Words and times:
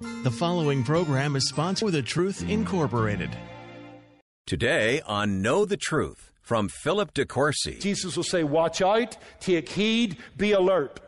The 0.00 0.30
following 0.30 0.82
program 0.82 1.36
is 1.36 1.48
sponsored 1.48 1.84
with 1.86 1.94
the 1.94 2.02
Truth 2.02 2.42
Incorporated. 2.48 3.30
Today 4.46 5.00
on 5.06 5.40
Know 5.40 5.64
the 5.64 5.76
Truth 5.76 6.32
from 6.42 6.68
Philip 6.68 7.14
DeCourcy. 7.14 7.80
Jesus 7.80 8.16
will 8.16 8.24
say, 8.24 8.42
Watch 8.42 8.82
out, 8.82 9.16
take 9.40 9.68
heed, 9.68 10.16
be 10.36 10.52
alert. 10.52 11.00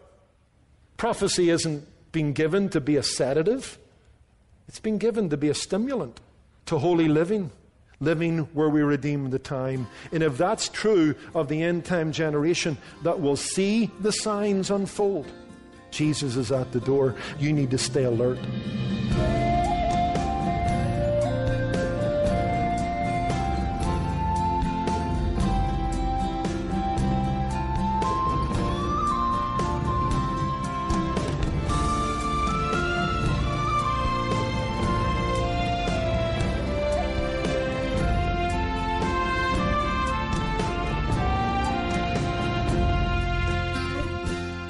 Prophecy 0.97 1.51
isn't 1.51 1.87
being 2.13 2.33
given 2.33 2.69
to 2.71 2.81
be 2.81 2.97
a 2.97 3.03
sedative, 3.03 3.79
it's 4.69 4.81
been 4.81 4.99
given 4.99 5.31
to 5.31 5.37
be 5.37 5.49
a 5.49 5.55
stimulant 5.55 6.21
to 6.67 6.79
holy 6.79 7.09
living 7.09 7.51
living 7.99 8.41
where 8.53 8.69
we 8.69 8.83
redeem 8.83 9.31
the 9.31 9.39
time. 9.39 9.87
And 10.13 10.23
if 10.23 10.37
that's 10.37 10.69
true 10.69 11.15
of 11.35 11.49
the 11.49 11.63
end 11.63 11.87
time 11.87 12.13
generation 12.13 12.77
that 13.03 13.21
will 13.21 13.37
see 13.37 13.91
the 14.01 14.13
signs 14.13 14.71
unfold, 14.71 15.33
Jesus 15.97 16.37
is 16.37 16.53
at 16.53 16.73
the 16.73 16.81
door. 16.81 17.15
You 17.39 17.53
need 17.55 17.71
to 17.71 17.79
stay 17.79 18.05
alert. 18.05 18.39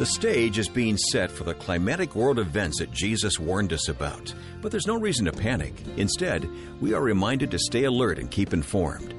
The 0.07 0.13
stage 0.13 0.59
is 0.59 0.69
being 0.69 0.97
set 0.97 1.33
for 1.33 1.43
the 1.43 1.55
climatic 1.55 2.15
world 2.15 2.39
events 2.39 2.79
that 2.79 2.93
Jesus 2.93 3.41
warned 3.41 3.73
us 3.73 3.89
about. 3.89 4.33
But 4.63 4.71
there's 4.71 4.87
no 4.87 5.01
reason 5.01 5.25
to 5.25 5.33
panic. 5.33 5.75
Instead, 5.97 6.49
we 6.81 6.95
are 6.95 7.03
reminded 7.03 7.51
to 7.51 7.59
stay 7.59 7.83
alert 7.83 8.21
and 8.21 8.31
keep 8.31 8.53
informed. 8.53 9.13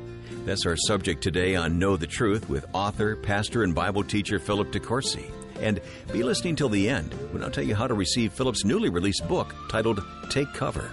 That's 0.45 0.65
our 0.65 0.77
subject 0.77 1.21
today 1.21 1.57
on 1.57 1.77
Know 1.77 1.97
the 1.97 2.07
Truth 2.07 2.47
with 2.47 2.65
author, 2.71 3.17
pastor, 3.17 3.63
and 3.63 3.75
Bible 3.75 4.01
teacher 4.01 4.39
Philip 4.39 4.71
DeCourcy. 4.71 5.29
And 5.59 5.81
be 6.13 6.23
listening 6.23 6.55
till 6.55 6.69
the 6.69 6.87
end 6.87 7.13
when 7.33 7.43
I'll 7.43 7.51
tell 7.51 7.65
you 7.65 7.75
how 7.75 7.87
to 7.87 7.93
receive 7.93 8.31
Philip's 8.31 8.63
newly 8.63 8.87
released 8.87 9.27
book 9.27 9.53
titled 9.69 10.01
Take 10.29 10.53
Cover. 10.53 10.89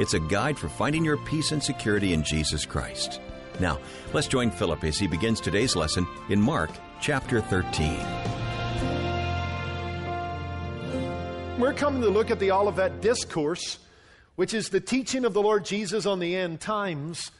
It's 0.00 0.14
a 0.14 0.18
guide 0.18 0.58
for 0.58 0.68
finding 0.68 1.04
your 1.04 1.18
peace 1.18 1.52
and 1.52 1.62
security 1.62 2.14
in 2.14 2.24
Jesus 2.24 2.66
Christ. 2.66 3.20
Now, 3.60 3.78
let's 4.12 4.26
join 4.26 4.50
Philip 4.50 4.82
as 4.82 4.98
he 4.98 5.06
begins 5.06 5.40
today's 5.40 5.76
lesson 5.76 6.04
in 6.30 6.42
Mark 6.42 6.72
chapter 7.00 7.40
13. 7.40 8.35
We're 11.58 11.72
coming 11.72 12.02
to 12.02 12.10
look 12.10 12.30
at 12.30 12.38
the 12.38 12.50
Olivet 12.50 13.00
Discourse, 13.00 13.78
which 14.34 14.52
is 14.52 14.68
the 14.68 14.78
teaching 14.78 15.24
of 15.24 15.32
the 15.32 15.40
Lord 15.40 15.64
Jesus 15.64 16.04
on 16.04 16.18
the 16.18 16.36
end 16.36 16.60
times. 16.60 17.30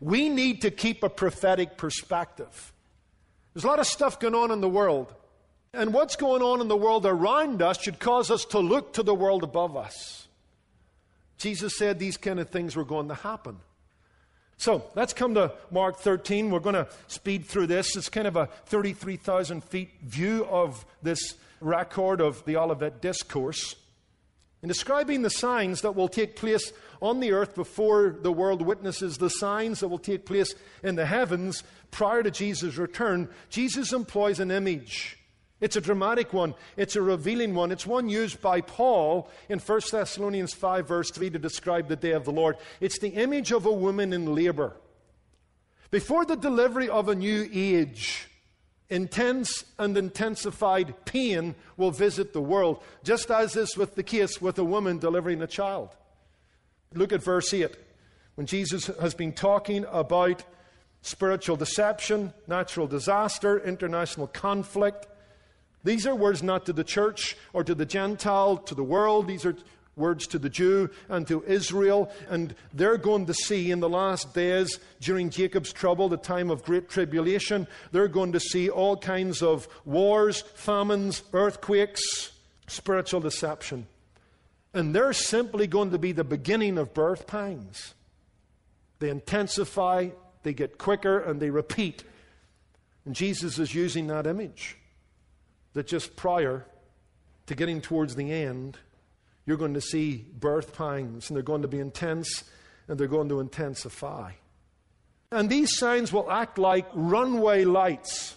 We 0.00 0.28
need 0.28 0.62
to 0.62 0.70
keep 0.70 1.02
a 1.02 1.08
prophetic 1.08 1.76
perspective. 1.76 2.72
There's 3.52 3.64
a 3.64 3.66
lot 3.66 3.80
of 3.80 3.88
stuff 3.88 4.20
going 4.20 4.36
on 4.36 4.52
in 4.52 4.60
the 4.60 4.68
world. 4.68 5.12
And 5.72 5.92
what's 5.92 6.14
going 6.14 6.40
on 6.40 6.60
in 6.60 6.68
the 6.68 6.76
world 6.76 7.04
around 7.04 7.62
us 7.62 7.82
should 7.82 7.98
cause 7.98 8.30
us 8.30 8.44
to 8.46 8.60
look 8.60 8.92
to 8.92 9.02
the 9.02 9.14
world 9.14 9.42
above 9.42 9.76
us. 9.76 10.28
Jesus 11.36 11.76
said 11.76 11.98
these 11.98 12.16
kind 12.16 12.38
of 12.38 12.50
things 12.50 12.76
were 12.76 12.84
going 12.84 13.08
to 13.08 13.14
happen. 13.14 13.56
So 14.56 14.84
let's 14.94 15.12
come 15.12 15.34
to 15.34 15.52
Mark 15.72 15.98
13. 15.98 16.50
We're 16.50 16.60
going 16.60 16.76
to 16.76 16.86
speed 17.08 17.46
through 17.46 17.66
this. 17.66 17.96
It's 17.96 18.08
kind 18.08 18.28
of 18.28 18.36
a 18.36 18.46
33,000 18.66 19.64
feet 19.64 19.90
view 20.00 20.46
of 20.46 20.86
this 21.02 21.34
record 21.64 22.20
of 22.20 22.44
the 22.44 22.56
Olivet 22.56 23.00
Discourse. 23.00 23.76
In 24.62 24.68
describing 24.68 25.22
the 25.22 25.30
signs 25.30 25.82
that 25.82 25.94
will 25.94 26.08
take 26.08 26.36
place 26.36 26.72
on 27.02 27.20
the 27.20 27.32
earth 27.32 27.54
before 27.54 28.16
the 28.22 28.32
world 28.32 28.62
witnesses 28.62 29.18
the 29.18 29.28
signs 29.28 29.80
that 29.80 29.88
will 29.88 29.98
take 29.98 30.24
place 30.24 30.54
in 30.82 30.94
the 30.94 31.04
heavens 31.04 31.62
prior 31.90 32.22
to 32.22 32.30
Jesus' 32.30 32.76
return, 32.76 33.28
Jesus 33.50 33.92
employs 33.92 34.40
an 34.40 34.50
image. 34.50 35.18
It's 35.60 35.76
a 35.76 35.80
dramatic 35.80 36.32
one. 36.32 36.54
It's 36.76 36.96
a 36.96 37.02
revealing 37.02 37.54
one. 37.54 37.72
It's 37.72 37.86
one 37.86 38.08
used 38.08 38.40
by 38.40 38.60
Paul 38.60 39.30
in 39.48 39.58
1 39.58 39.80
Thessalonians 39.90 40.52
5, 40.54 40.88
verse 40.88 41.10
3, 41.10 41.30
to 41.30 41.38
describe 41.38 41.88
the 41.88 41.96
day 41.96 42.12
of 42.12 42.24
the 42.24 42.32
Lord. 42.32 42.56
It's 42.80 42.98
the 42.98 43.10
image 43.10 43.52
of 43.52 43.66
a 43.66 43.72
woman 43.72 44.12
in 44.12 44.34
labor. 44.34 44.76
Before 45.90 46.24
the 46.24 46.36
delivery 46.36 46.88
of 46.88 47.08
a 47.08 47.14
new 47.14 47.48
age, 47.52 48.28
intense 48.90 49.64
and 49.78 49.96
intensified 49.96 50.94
pain 51.04 51.54
will 51.76 51.90
visit 51.90 52.32
the 52.32 52.40
world, 52.40 52.82
just 53.02 53.30
as 53.30 53.56
is 53.56 53.76
with 53.76 53.94
the 53.94 54.02
case 54.02 54.40
with 54.40 54.58
a 54.58 54.64
woman 54.64 54.98
delivering 54.98 55.42
a 55.42 55.46
child. 55.46 55.90
Look 56.92 57.12
at 57.12 57.22
verse 57.22 57.52
8. 57.52 57.76
When 58.34 58.46
Jesus 58.46 58.86
has 59.00 59.14
been 59.14 59.32
talking 59.32 59.84
about 59.90 60.44
spiritual 61.02 61.56
deception, 61.56 62.32
natural 62.46 62.86
disaster, 62.86 63.58
international 63.58 64.26
conflict, 64.26 65.06
these 65.84 66.06
are 66.06 66.14
words 66.14 66.42
not 66.42 66.64
to 66.66 66.72
the 66.72 66.82
church 66.82 67.36
or 67.52 67.62
to 67.62 67.74
the 67.74 67.84
Gentile, 67.84 68.56
to 68.56 68.74
the 68.74 68.82
world. 68.82 69.28
These 69.28 69.44
are 69.44 69.54
words 69.96 70.26
to 70.28 70.38
the 70.38 70.48
Jew 70.48 70.90
and 71.08 71.26
to 71.28 71.44
Israel. 71.44 72.10
And 72.28 72.54
they're 72.72 72.98
going 72.98 73.26
to 73.26 73.34
see 73.34 73.70
in 73.70 73.80
the 73.80 73.88
last 73.88 74.34
days, 74.34 74.78
during 75.00 75.30
Jacob's 75.30 75.72
trouble, 75.72 76.08
the 76.08 76.16
time 76.16 76.50
of 76.50 76.64
great 76.64 76.88
tribulation, 76.88 77.66
they're 77.92 78.08
going 78.08 78.32
to 78.32 78.40
see 78.40 78.68
all 78.68 78.96
kinds 78.96 79.42
of 79.42 79.68
wars, 79.84 80.42
famines, 80.54 81.22
earthquakes, 81.32 82.32
spiritual 82.66 83.20
deception. 83.20 83.86
And 84.72 84.94
they're 84.94 85.12
simply 85.12 85.66
going 85.66 85.92
to 85.92 85.98
be 85.98 86.12
the 86.12 86.24
beginning 86.24 86.78
of 86.78 86.94
birth 86.94 87.26
pangs. 87.26 87.94
They 88.98 89.08
intensify, 89.08 90.08
they 90.42 90.52
get 90.52 90.78
quicker, 90.78 91.18
and 91.20 91.40
they 91.40 91.50
repeat. 91.50 92.02
And 93.04 93.14
Jesus 93.14 93.58
is 93.58 93.74
using 93.74 94.08
that 94.08 94.26
image 94.26 94.76
that 95.74 95.86
just 95.86 96.16
prior 96.16 96.64
to 97.46 97.54
getting 97.54 97.80
towards 97.80 98.16
the 98.16 98.32
end, 98.32 98.78
you're 99.46 99.56
going 99.56 99.74
to 99.74 99.80
see 99.80 100.24
birth 100.38 100.76
pangs, 100.76 101.28
and 101.28 101.36
they're 101.36 101.42
going 101.42 101.62
to 101.62 101.68
be 101.68 101.80
intense, 101.80 102.44
and 102.88 102.98
they're 102.98 103.06
going 103.06 103.28
to 103.28 103.40
intensify. 103.40 104.32
And 105.30 105.50
these 105.50 105.76
signs 105.76 106.12
will 106.12 106.30
act 106.30 106.58
like 106.58 106.86
runway 106.94 107.64
lights, 107.64 108.36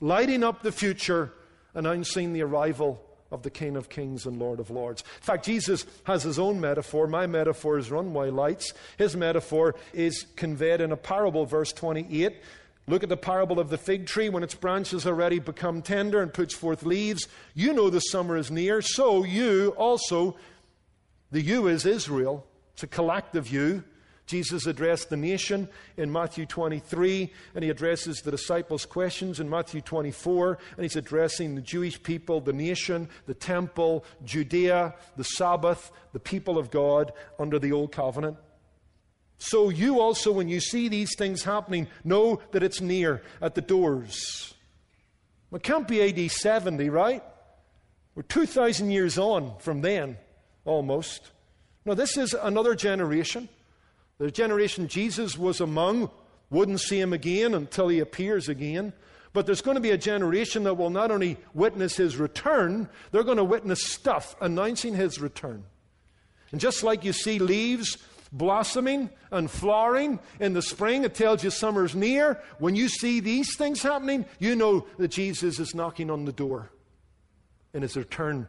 lighting 0.00 0.44
up 0.44 0.62
the 0.62 0.72
future, 0.72 1.32
announcing 1.74 2.32
the 2.32 2.42
arrival 2.42 3.04
of 3.30 3.42
the 3.42 3.50
King 3.50 3.76
of 3.76 3.88
Kings 3.88 4.26
and 4.26 4.38
Lord 4.38 4.60
of 4.60 4.70
Lords. 4.70 5.02
In 5.02 5.22
fact, 5.22 5.44
Jesus 5.44 5.84
has 6.04 6.22
his 6.22 6.38
own 6.38 6.60
metaphor. 6.60 7.06
My 7.08 7.26
metaphor 7.26 7.78
is 7.78 7.90
runway 7.90 8.30
lights. 8.30 8.72
His 8.96 9.16
metaphor 9.16 9.74
is 9.92 10.26
conveyed 10.36 10.80
in 10.80 10.92
a 10.92 10.96
parable, 10.96 11.44
verse 11.44 11.72
28. 11.72 12.36
Look 12.86 13.02
at 13.02 13.08
the 13.08 13.16
parable 13.16 13.58
of 13.58 13.70
the 13.70 13.78
fig 13.78 14.06
tree. 14.06 14.28
When 14.28 14.42
its 14.42 14.54
branches 14.54 15.06
already 15.06 15.38
become 15.38 15.80
tender 15.80 16.20
and 16.20 16.32
puts 16.32 16.54
forth 16.54 16.82
leaves, 16.82 17.28
you 17.54 17.72
know 17.72 17.88
the 17.88 18.00
summer 18.00 18.36
is 18.36 18.50
near. 18.50 18.82
So 18.82 19.24
you 19.24 19.74
also, 19.78 20.36
the 21.30 21.40
you 21.40 21.66
is 21.66 21.86
Israel. 21.86 22.46
It's 22.74 22.82
a 22.82 22.86
collective 22.86 23.48
you. 23.48 23.84
Jesus 24.26 24.66
addressed 24.66 25.10
the 25.10 25.16
nation 25.16 25.68
in 25.98 26.10
Matthew 26.10 26.46
23, 26.46 27.30
and 27.54 27.62
he 27.62 27.68
addresses 27.68 28.22
the 28.22 28.30
disciples' 28.30 28.86
questions 28.86 29.38
in 29.38 29.50
Matthew 29.50 29.82
24, 29.82 30.58
and 30.76 30.82
he's 30.82 30.96
addressing 30.96 31.54
the 31.54 31.60
Jewish 31.60 32.02
people, 32.02 32.40
the 32.40 32.52
nation, 32.52 33.08
the 33.26 33.34
temple, 33.34 34.02
Judea, 34.24 34.94
the 35.16 35.24
Sabbath, 35.24 35.92
the 36.14 36.20
people 36.20 36.56
of 36.56 36.70
God 36.70 37.12
under 37.38 37.58
the 37.58 37.72
Old 37.72 37.92
Covenant. 37.92 38.38
So 39.44 39.68
you 39.68 40.00
also, 40.00 40.32
when 40.32 40.48
you 40.48 40.58
see 40.58 40.88
these 40.88 41.14
things 41.18 41.42
happening, 41.42 41.86
know 42.02 42.40
that 42.52 42.62
it's 42.62 42.80
near 42.80 43.20
at 43.42 43.54
the 43.54 43.60
doors. 43.60 44.54
It 45.52 45.62
can't 45.62 45.86
be 45.86 46.00
AD 46.00 46.30
70, 46.30 46.88
right? 46.88 47.22
We're 48.14 48.22
2,000 48.22 48.90
years 48.90 49.18
on 49.18 49.52
from 49.58 49.82
then, 49.82 50.16
almost. 50.64 51.30
Now, 51.84 51.92
this 51.92 52.16
is 52.16 52.32
another 52.32 52.74
generation. 52.74 53.50
The 54.16 54.30
generation 54.30 54.88
Jesus 54.88 55.36
was 55.36 55.60
among 55.60 56.10
wouldn't 56.48 56.80
see 56.80 56.98
him 56.98 57.12
again 57.12 57.52
until 57.52 57.88
he 57.88 57.98
appears 57.98 58.48
again. 58.48 58.94
But 59.34 59.44
there's 59.44 59.60
going 59.60 59.74
to 59.74 59.82
be 59.82 59.90
a 59.90 59.98
generation 59.98 60.64
that 60.64 60.78
will 60.78 60.88
not 60.88 61.10
only 61.10 61.36
witness 61.52 61.98
his 61.98 62.16
return, 62.16 62.88
they're 63.10 63.22
going 63.22 63.36
to 63.36 63.44
witness 63.44 63.84
stuff 63.84 64.36
announcing 64.40 64.94
his 64.94 65.20
return. 65.20 65.64
And 66.50 66.62
just 66.62 66.82
like 66.82 67.04
you 67.04 67.12
see 67.12 67.38
leaves 67.38 67.98
blossoming 68.34 69.08
and 69.30 69.50
flowering 69.50 70.18
in 70.40 70.52
the 70.52 70.60
spring, 70.60 71.04
it 71.04 71.14
tells 71.14 71.42
you 71.42 71.50
summer's 71.50 71.94
near. 71.94 72.42
When 72.58 72.74
you 72.74 72.88
see 72.88 73.20
these 73.20 73.56
things 73.56 73.82
happening, 73.82 74.26
you 74.38 74.56
know 74.56 74.86
that 74.98 75.08
Jesus 75.08 75.58
is 75.58 75.74
knocking 75.74 76.10
on 76.10 76.26
the 76.26 76.32
door 76.32 76.70
and 77.72 77.82
his 77.82 77.96
return 77.96 78.46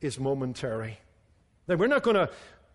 is 0.00 0.18
momentary. 0.18 0.98
Now, 1.68 1.74
we're 1.76 1.88
not 1.88 2.02
going 2.02 2.16
to 2.16 2.30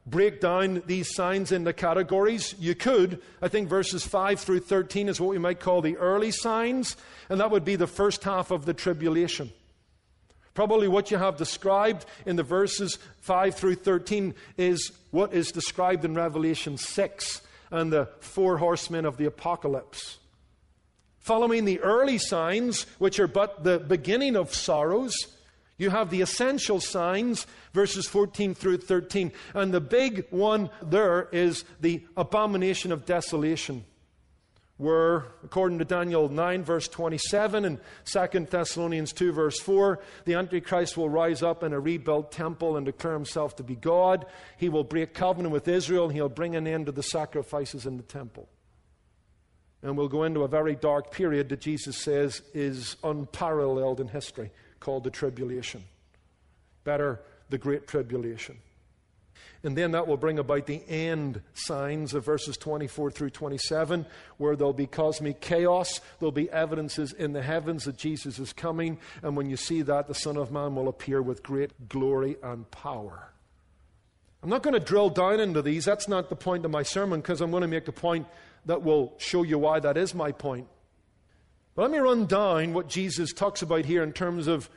break 0.06 0.42
down 0.42 0.82
these 0.86 1.14
signs 1.14 1.52
into 1.52 1.74
categories. 1.74 2.56
You 2.60 2.76
could. 2.76 3.22
I 3.42 3.48
think 3.48 3.70
verses 3.70 4.06
5 4.06 4.40
through 4.40 4.62
13 4.62 5.10
is 5.10 5.22
what 5.22 5.30
we 5.30 5.38
might 5.38 5.60
call 5.60 5.82
the 5.82 5.98
early 5.98 6.32
signs, 6.32 6.98
and 7.30 7.40
that 7.40 7.52
would 7.52 7.66
be 7.66 7.76
the 7.76 7.88
first 7.88 8.24
half 8.24 8.52
of 8.52 8.66
the 8.66 8.74
tribulation. 8.74 9.52
Probably 10.60 10.90
what 10.90 11.10
you 11.10 11.16
have 11.16 11.38
described 11.38 12.06
in 12.26 12.36
the 12.36 12.44
verses 12.44 13.00
5 13.22 13.56
through 13.56 13.76
13 13.76 14.36
is 14.58 14.92
what 15.10 15.34
is 15.34 15.54
described 15.54 16.04
in 16.04 16.14
Revelation 16.14 16.78
6 16.78 17.42
and 17.72 17.94
the 17.94 18.10
four 18.20 18.58
horsemen 18.58 19.06
of 19.06 19.16
the 19.16 19.24
apocalypse. 19.24 20.18
Following 21.20 21.64
the 21.64 21.80
early 21.80 22.18
signs, 22.18 22.84
which 22.98 23.22
are 23.22 23.28
but 23.28 23.64
the 23.64 23.80
beginning 23.80 24.36
of 24.36 24.54
sorrows, 24.54 25.16
you 25.78 25.92
have 25.92 26.10
the 26.10 26.20
essential 26.20 26.82
signs, 26.82 27.48
verses 27.74 28.06
14 28.10 28.54
through 28.54 28.80
13. 28.80 29.32
And 29.54 29.74
the 29.74 29.80
big 29.80 30.28
one 30.30 30.72
there 30.82 31.30
is 31.32 31.64
the 31.80 32.04
abomination 32.18 32.92
of 32.92 33.06
desolation, 33.06 33.86
where, 34.80 35.26
according 35.44 35.78
to 35.78 35.84
Daniel 35.84 36.30
9, 36.30 36.64
verse 36.64 36.88
27, 36.88 37.66
and 37.66 37.80
2 38.06 38.48
Thessalonians 38.50 39.12
2, 39.12 39.34
verse 39.34 39.60
4, 39.60 40.00
the 40.24 40.36
Antichrist 40.36 40.96
will 40.96 41.10
rise 41.10 41.44
up 41.44 41.64
in 41.64 41.74
a 41.74 41.80
rebuilt 41.80 42.32
temple 42.32 42.78
and 42.78 42.86
declare 42.86 43.14
himself 43.14 43.58
to 43.58 43.64
be 43.64 43.76
God. 43.76 44.26
He 44.58 44.70
will 44.70 44.86
break 44.86 45.14
covenant 45.14 45.52
with 45.52 45.68
Israel, 45.68 46.06
and 46.06 46.14
he'll 46.14 46.30
bring 46.30 46.56
an 46.56 46.66
end 46.66 46.86
to 46.86 46.94
the 46.94 47.04
sacrifices 47.04 47.86
in 47.86 47.98
the 47.98 48.04
temple. 48.04 48.48
And 49.84 49.98
we'll 49.98 50.08
go 50.08 50.24
into 50.24 50.44
a 50.44 50.48
very 50.48 50.76
dark 50.76 51.12
period 51.12 51.50
that 51.50 51.60
Jesus 51.60 51.98
says 51.98 52.42
is 52.54 52.96
unparalleled 53.04 54.00
in 54.00 54.08
history 54.08 54.50
called 54.80 55.04
the 55.04 55.12
tribulation. 55.12 55.84
Better, 56.86 57.20
the 57.50 57.58
great 57.58 57.86
tribulation. 57.86 58.60
And 59.62 59.78
then 59.78 59.92
that 59.92 60.08
will 60.08 60.18
bring 60.18 60.40
about 60.40 60.68
the 60.68 60.82
end 60.88 61.42
signs 61.54 62.14
of 62.14 62.24
verses 62.24 62.56
24 62.56 63.12
through 63.12 63.32
27, 63.32 64.06
where 64.38 64.56
there'll 64.56 64.72
be 64.72 64.88
cosmic 64.88 65.42
chaos. 65.42 66.00
There'll 66.20 66.32
be 66.32 66.50
evidences 66.50 67.12
in 67.12 67.34
the 67.34 67.42
heavens 67.42 67.84
that 67.84 67.98
Jesus 67.98 68.40
is 68.40 68.54
coming. 68.54 69.00
And 69.22 69.36
when 69.36 69.50
you 69.50 69.58
see 69.58 69.82
that, 69.82 70.08
the 70.08 70.16
Son 70.16 70.38
of 70.38 70.52
Man 70.52 70.76
will 70.76 70.88
appear 70.88 71.22
with 71.22 71.44
great 71.44 71.90
glory 71.90 72.38
and 72.42 72.72
power. 72.72 73.32
I'm 74.42 74.50
not 74.50 74.64
going 74.64 74.76
to 74.76 74.80
drill 74.80 75.10
down 75.10 75.42
into 75.42 75.62
these. 75.62 75.84
That's 75.84 76.08
not 76.08 76.30
the 76.30 76.36
point 76.38 76.64
of 76.64 76.72
my 76.72 76.84
sermon, 76.84 77.20
because 77.20 77.42
I'm 77.42 77.52
going 77.52 77.62
to 77.62 77.68
make 77.68 77.90
a 77.90 77.94
point 77.94 78.28
that 78.66 78.82
will 78.82 79.14
show 79.18 79.44
you 79.44 79.58
why 79.58 79.82
that 79.82 79.98
is 79.98 80.16
my 80.16 80.32
point. 80.32 80.68
But 81.76 81.84
let 81.84 81.92
me 81.92 81.98
run 81.98 82.26
down 82.26 82.74
what 82.74 82.88
Jesus 82.88 83.34
talks 83.34 83.62
about 83.62 83.84
here 83.84 84.04
in 84.04 84.14
terms 84.14 84.48
of 84.48 84.70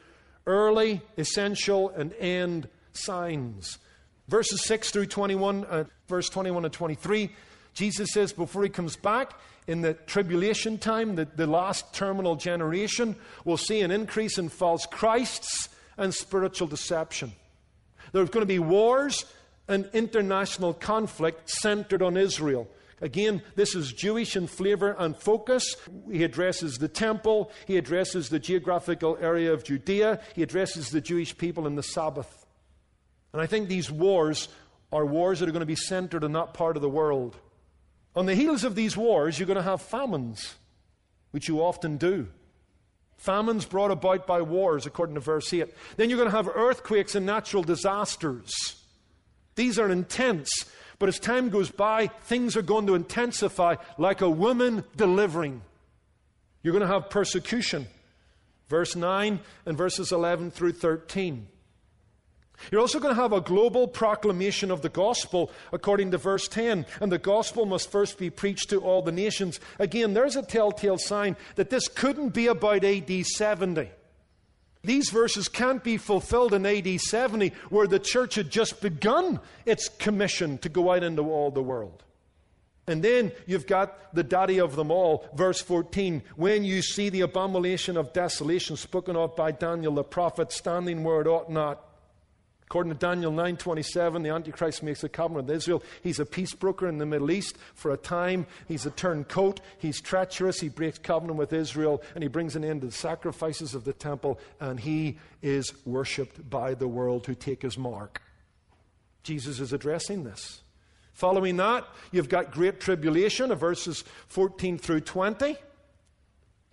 early, 0.44 1.02
essential, 1.16 1.90
and 1.90 2.12
end 2.14 2.68
signs. 2.92 3.78
Verses 4.32 4.64
6 4.64 4.92
through 4.92 5.04
21, 5.04 5.66
uh, 5.66 5.84
verse 6.08 6.30
21 6.30 6.64
and 6.64 6.72
23, 6.72 7.28
Jesus 7.74 8.12
says 8.12 8.32
before 8.32 8.62
he 8.62 8.70
comes 8.70 8.96
back 8.96 9.38
in 9.66 9.82
the 9.82 9.92
tribulation 9.92 10.78
time, 10.78 11.16
the, 11.16 11.26
the 11.36 11.46
last 11.46 11.92
terminal 11.92 12.34
generation, 12.34 13.14
we'll 13.44 13.58
see 13.58 13.82
an 13.82 13.90
increase 13.90 14.38
in 14.38 14.48
false 14.48 14.86
Christs 14.86 15.68
and 15.98 16.14
spiritual 16.14 16.66
deception. 16.66 17.32
There's 18.12 18.30
going 18.30 18.40
to 18.40 18.46
be 18.46 18.58
wars 18.58 19.26
and 19.68 19.90
international 19.92 20.72
conflict 20.72 21.50
centered 21.50 22.00
on 22.00 22.16
Israel. 22.16 22.68
Again, 23.02 23.42
this 23.54 23.74
is 23.74 23.92
Jewish 23.92 24.34
in 24.34 24.46
flavor 24.46 24.96
and 24.98 25.14
focus. 25.14 25.76
He 26.10 26.24
addresses 26.24 26.78
the 26.78 26.88
temple, 26.88 27.52
he 27.66 27.76
addresses 27.76 28.30
the 28.30 28.38
geographical 28.38 29.18
area 29.20 29.52
of 29.52 29.62
Judea, 29.62 30.20
he 30.34 30.42
addresses 30.42 30.88
the 30.88 31.02
Jewish 31.02 31.36
people 31.36 31.66
in 31.66 31.74
the 31.74 31.82
Sabbath. 31.82 32.41
And 33.32 33.40
I 33.40 33.46
think 33.46 33.68
these 33.68 33.90
wars 33.90 34.48
are 34.92 35.06
wars 35.06 35.40
that 35.40 35.48
are 35.48 35.52
going 35.52 35.60
to 35.60 35.66
be 35.66 35.76
centered 35.76 36.24
in 36.24 36.32
that 36.32 36.54
part 36.54 36.76
of 36.76 36.82
the 36.82 36.88
world. 36.88 37.36
On 38.14 38.26
the 38.26 38.34
heels 38.34 38.62
of 38.64 38.74
these 38.74 38.96
wars, 38.96 39.38
you're 39.38 39.46
going 39.46 39.56
to 39.56 39.62
have 39.62 39.80
famines, 39.80 40.54
which 41.30 41.48
you 41.48 41.60
often 41.60 41.96
do. 41.96 42.28
Famines 43.16 43.64
brought 43.64 43.90
about 43.90 44.26
by 44.26 44.42
wars, 44.42 44.84
according 44.84 45.14
to 45.14 45.20
verse 45.20 45.52
8. 45.52 45.72
Then 45.96 46.10
you're 46.10 46.18
going 46.18 46.30
to 46.30 46.36
have 46.36 46.48
earthquakes 46.48 47.14
and 47.14 47.24
natural 47.24 47.62
disasters. 47.62 48.50
These 49.54 49.78
are 49.78 49.88
intense. 49.88 50.50
But 50.98 51.08
as 51.08 51.18
time 51.18 51.48
goes 51.48 51.70
by, 51.70 52.08
things 52.08 52.56
are 52.56 52.62
going 52.62 52.86
to 52.86 52.94
intensify 52.94 53.76
like 53.96 54.20
a 54.20 54.30
woman 54.30 54.84
delivering. 54.96 55.62
You're 56.62 56.72
going 56.72 56.86
to 56.86 56.92
have 56.92 57.10
persecution. 57.10 57.86
Verse 58.68 58.94
9 58.94 59.40
and 59.66 59.76
verses 59.76 60.12
11 60.12 60.50
through 60.50 60.72
13. 60.72 61.46
You're 62.70 62.80
also 62.80 63.00
going 63.00 63.14
to 63.14 63.20
have 63.20 63.32
a 63.32 63.40
global 63.40 63.88
proclamation 63.88 64.70
of 64.70 64.82
the 64.82 64.88
gospel 64.88 65.50
according 65.72 66.10
to 66.12 66.18
verse 66.18 66.48
10. 66.48 66.86
And 67.00 67.10
the 67.10 67.18
gospel 67.18 67.66
must 67.66 67.90
first 67.90 68.18
be 68.18 68.30
preached 68.30 68.70
to 68.70 68.80
all 68.80 69.02
the 69.02 69.12
nations. 69.12 69.60
Again, 69.78 70.14
there's 70.14 70.36
a 70.36 70.42
telltale 70.42 70.98
sign 70.98 71.36
that 71.56 71.70
this 71.70 71.88
couldn't 71.88 72.30
be 72.30 72.46
about 72.46 72.84
AD 72.84 73.26
70. 73.26 73.90
These 74.84 75.10
verses 75.10 75.48
can't 75.48 75.82
be 75.84 75.96
fulfilled 75.96 76.54
in 76.54 76.66
AD 76.66 77.00
70, 77.00 77.52
where 77.70 77.86
the 77.86 78.00
church 78.00 78.34
had 78.34 78.50
just 78.50 78.80
begun 78.80 79.38
its 79.64 79.88
commission 79.88 80.58
to 80.58 80.68
go 80.68 80.92
out 80.92 81.04
into 81.04 81.22
all 81.22 81.50
the 81.50 81.62
world. 81.62 82.02
And 82.88 83.02
then 83.02 83.30
you've 83.46 83.68
got 83.68 84.12
the 84.12 84.24
daddy 84.24 84.58
of 84.58 84.74
them 84.74 84.90
all, 84.90 85.28
verse 85.34 85.60
14. 85.60 86.22
When 86.34 86.64
you 86.64 86.82
see 86.82 87.10
the 87.10 87.20
abomination 87.20 87.96
of 87.96 88.12
desolation 88.12 88.76
spoken 88.76 89.14
of 89.14 89.36
by 89.36 89.52
Daniel 89.52 89.94
the 89.94 90.02
prophet 90.02 90.50
standing 90.50 91.04
where 91.04 91.20
it 91.20 91.28
ought 91.28 91.48
not, 91.48 91.91
According 92.72 92.94
to 92.94 92.98
Daniel 92.98 93.30
9:27, 93.32 94.22
the 94.22 94.30
Antichrist 94.30 94.82
makes 94.82 95.04
a 95.04 95.08
covenant 95.10 95.46
with 95.46 95.56
Israel. 95.56 95.82
He's 96.02 96.18
a 96.18 96.24
peace 96.24 96.54
broker 96.54 96.88
in 96.88 96.96
the 96.96 97.04
Middle 97.04 97.30
East 97.30 97.58
for 97.74 97.90
a 97.90 97.98
time. 97.98 98.46
He's 98.66 98.86
a 98.86 98.90
turncoat. 98.90 99.60
He's 99.76 100.00
treacherous. 100.00 100.60
He 100.60 100.70
breaks 100.70 100.96
covenant 100.96 101.38
with 101.38 101.52
Israel 101.52 102.02
and 102.14 102.22
he 102.22 102.28
brings 102.28 102.56
an 102.56 102.64
end 102.64 102.80
to 102.80 102.86
the 102.86 102.92
sacrifices 102.94 103.74
of 103.74 103.84
the 103.84 103.92
temple 103.92 104.40
and 104.58 104.80
he 104.80 105.18
is 105.42 105.70
worshipped 105.84 106.48
by 106.48 106.72
the 106.72 106.88
world 106.88 107.26
who 107.26 107.34
take 107.34 107.60
his 107.60 107.76
mark. 107.76 108.22
Jesus 109.22 109.60
is 109.60 109.74
addressing 109.74 110.24
this. 110.24 110.62
Following 111.12 111.58
that, 111.58 111.86
you've 112.10 112.30
got 112.30 112.52
great 112.52 112.80
tribulation 112.80 113.50
of 113.50 113.60
verses 113.60 114.02
14 114.28 114.78
through 114.78 115.00
20. 115.00 115.58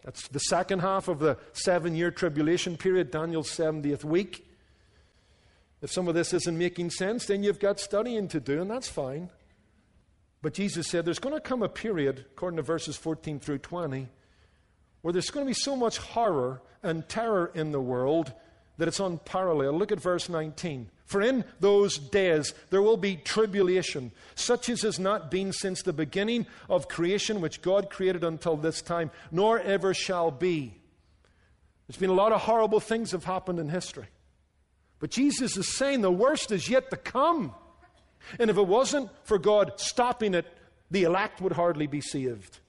That's 0.05 0.29
the 0.29 0.39
second 0.39 0.79
half 0.79 1.09
of 1.09 1.19
the 1.19 1.37
seven 1.51 1.93
year 1.93 2.09
tribulation 2.09 2.77
period, 2.77 3.11
Daniel's 3.11 3.49
70th 3.49 4.05
week. 4.05 4.45
If 5.81 5.91
some 5.91 6.07
of 6.07 6.15
this 6.15 6.33
isn't 6.33 6.57
making 6.57 6.89
sense, 6.89 7.25
then 7.25 7.43
you've 7.43 7.59
got 7.59 7.79
studying 7.79 8.27
to 8.29 8.39
do, 8.39 8.61
and 8.61 8.69
that's 8.69 8.89
fine. 8.89 9.29
But 10.41 10.53
Jesus 10.53 10.87
said 10.87 11.05
there's 11.05 11.19
going 11.19 11.35
to 11.35 11.41
come 11.41 11.63
a 11.63 11.69
period, 11.69 12.25
according 12.31 12.57
to 12.57 12.63
verses 12.63 12.97
14 12.97 13.39
through 13.39 13.59
20, 13.59 14.07
where 15.01 15.13
there's 15.13 15.29
going 15.29 15.45
to 15.45 15.49
be 15.49 15.53
so 15.53 15.75
much 15.75 15.97
horror 15.97 16.61
and 16.83 17.07
terror 17.07 17.51
in 17.53 17.71
the 17.71 17.81
world 17.81 18.33
that 18.77 18.87
it's 18.87 18.99
unparalleled. 18.99 19.75
Look 19.75 19.91
at 19.91 19.99
verse 19.99 20.29
19. 20.29 20.89
For 21.05 21.21
in 21.21 21.43
those 21.59 21.97
days 21.97 22.53
there 22.69 22.81
will 22.81 22.97
be 22.97 23.17
tribulation, 23.17 24.11
such 24.35 24.69
as 24.69 24.83
has 24.83 24.99
not 24.99 25.31
been 25.31 25.51
since 25.51 25.81
the 25.81 25.91
beginning 25.91 26.45
of 26.69 26.87
creation, 26.87 27.41
which 27.41 27.61
God 27.61 27.89
created 27.89 28.23
until 28.23 28.55
this 28.55 28.81
time, 28.81 29.11
nor 29.31 29.59
ever 29.59 29.93
shall 29.93 30.31
be. 30.31 30.75
There's 31.87 31.97
been 31.97 32.09
a 32.09 32.13
lot 32.13 32.31
of 32.31 32.41
horrible 32.41 32.79
things 32.79 33.11
have 33.11 33.23
happened 33.23 33.59
in 33.59 33.69
history. 33.69 34.05
But 34.99 35.11
Jesus 35.11 35.57
is 35.57 35.75
saying 35.75 36.01
the 36.01 36.11
worst 36.11 36.51
is 36.51 36.69
yet 36.69 36.89
to 36.91 36.97
come. 36.97 37.53
And 38.37 38.49
if 38.49 38.57
it 38.57 38.67
wasn't 38.67 39.09
for 39.23 39.39
God 39.39 39.79
stopping 39.79 40.33
it, 40.33 40.45
the 40.91 41.03
elect 41.03 41.41
would 41.41 41.53
hardly 41.53 41.87
be 41.87 42.01
saved. 42.01 42.59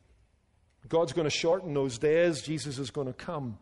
God's 0.89 1.13
going 1.13 1.25
to 1.25 1.31
shorten 1.31 1.73
those 1.73 1.99
days. 1.99 2.43
Jesus 2.43 2.79
is 2.79 2.91
going 2.91 3.07
to 3.07 3.13
come. 3.13 3.59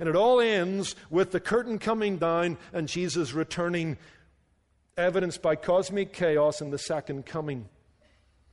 And 0.00 0.08
it 0.08 0.16
all 0.16 0.40
ends 0.40 0.96
with 1.08 1.30
the 1.30 1.40
curtain 1.40 1.78
coming 1.78 2.18
down 2.18 2.58
and 2.72 2.88
Jesus 2.88 3.32
returning, 3.32 3.96
evidenced 4.96 5.40
by 5.40 5.56
cosmic 5.56 6.12
chaos 6.12 6.60
and 6.60 6.72
the 6.72 6.78
second 6.78 7.26
coming. 7.26 7.68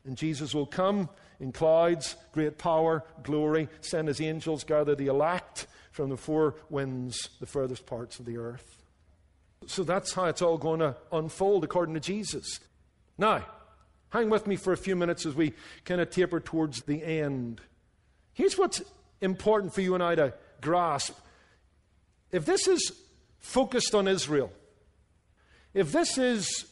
And 0.06 0.16
Jesus 0.16 0.54
will 0.54 0.68
come 0.68 1.10
in 1.40 1.52
clouds, 1.52 2.16
great 2.32 2.58
power, 2.58 3.04
glory, 3.24 3.70
send 3.82 4.08
his 4.08 4.22
angels, 4.22 4.64
gather 4.64 4.96
the 4.96 5.08
elect 5.08 5.66
from 5.92 6.10
the 6.10 6.18
four 6.18 6.56
winds, 6.70 7.30
the 7.40 7.48
furthest 7.48 7.88
parts 7.88 8.20
of 8.20 8.25
the 8.25 8.38
earth. 8.38 8.85
So 9.68 9.84
that's 9.84 10.14
how 10.14 10.26
it's 10.26 10.42
all 10.42 10.58
going 10.58 10.80
to 10.80 10.96
unfold 11.12 11.64
according 11.64 11.96
to 11.96 12.00
Jesus. 12.00 12.60
Now, 13.18 13.46
hang 14.10 14.30
with 14.30 14.48
me 14.48 14.56
for 14.56 14.74
a 14.74 14.78
few 14.78 14.96
minutes 14.96 15.26
as 15.26 15.34
we 15.34 15.54
kind 15.86 16.02
of 16.02 16.10
taper 16.10 16.40
towards 16.40 16.82
the 16.84 17.04
end. 17.04 17.62
Here's 18.34 18.58
what's 18.58 18.82
important 19.22 19.74
for 19.74 19.82
you 19.82 19.94
and 19.94 20.04
I 20.04 20.16
to 20.16 20.34
grasp. 20.62 21.18
If 22.32 22.46
this 22.46 22.68
is 22.68 22.92
focused 23.40 23.96
on 23.96 24.08
Israel, 24.08 24.52
if 25.74 25.92
this 25.92 26.18
is 26.18 26.66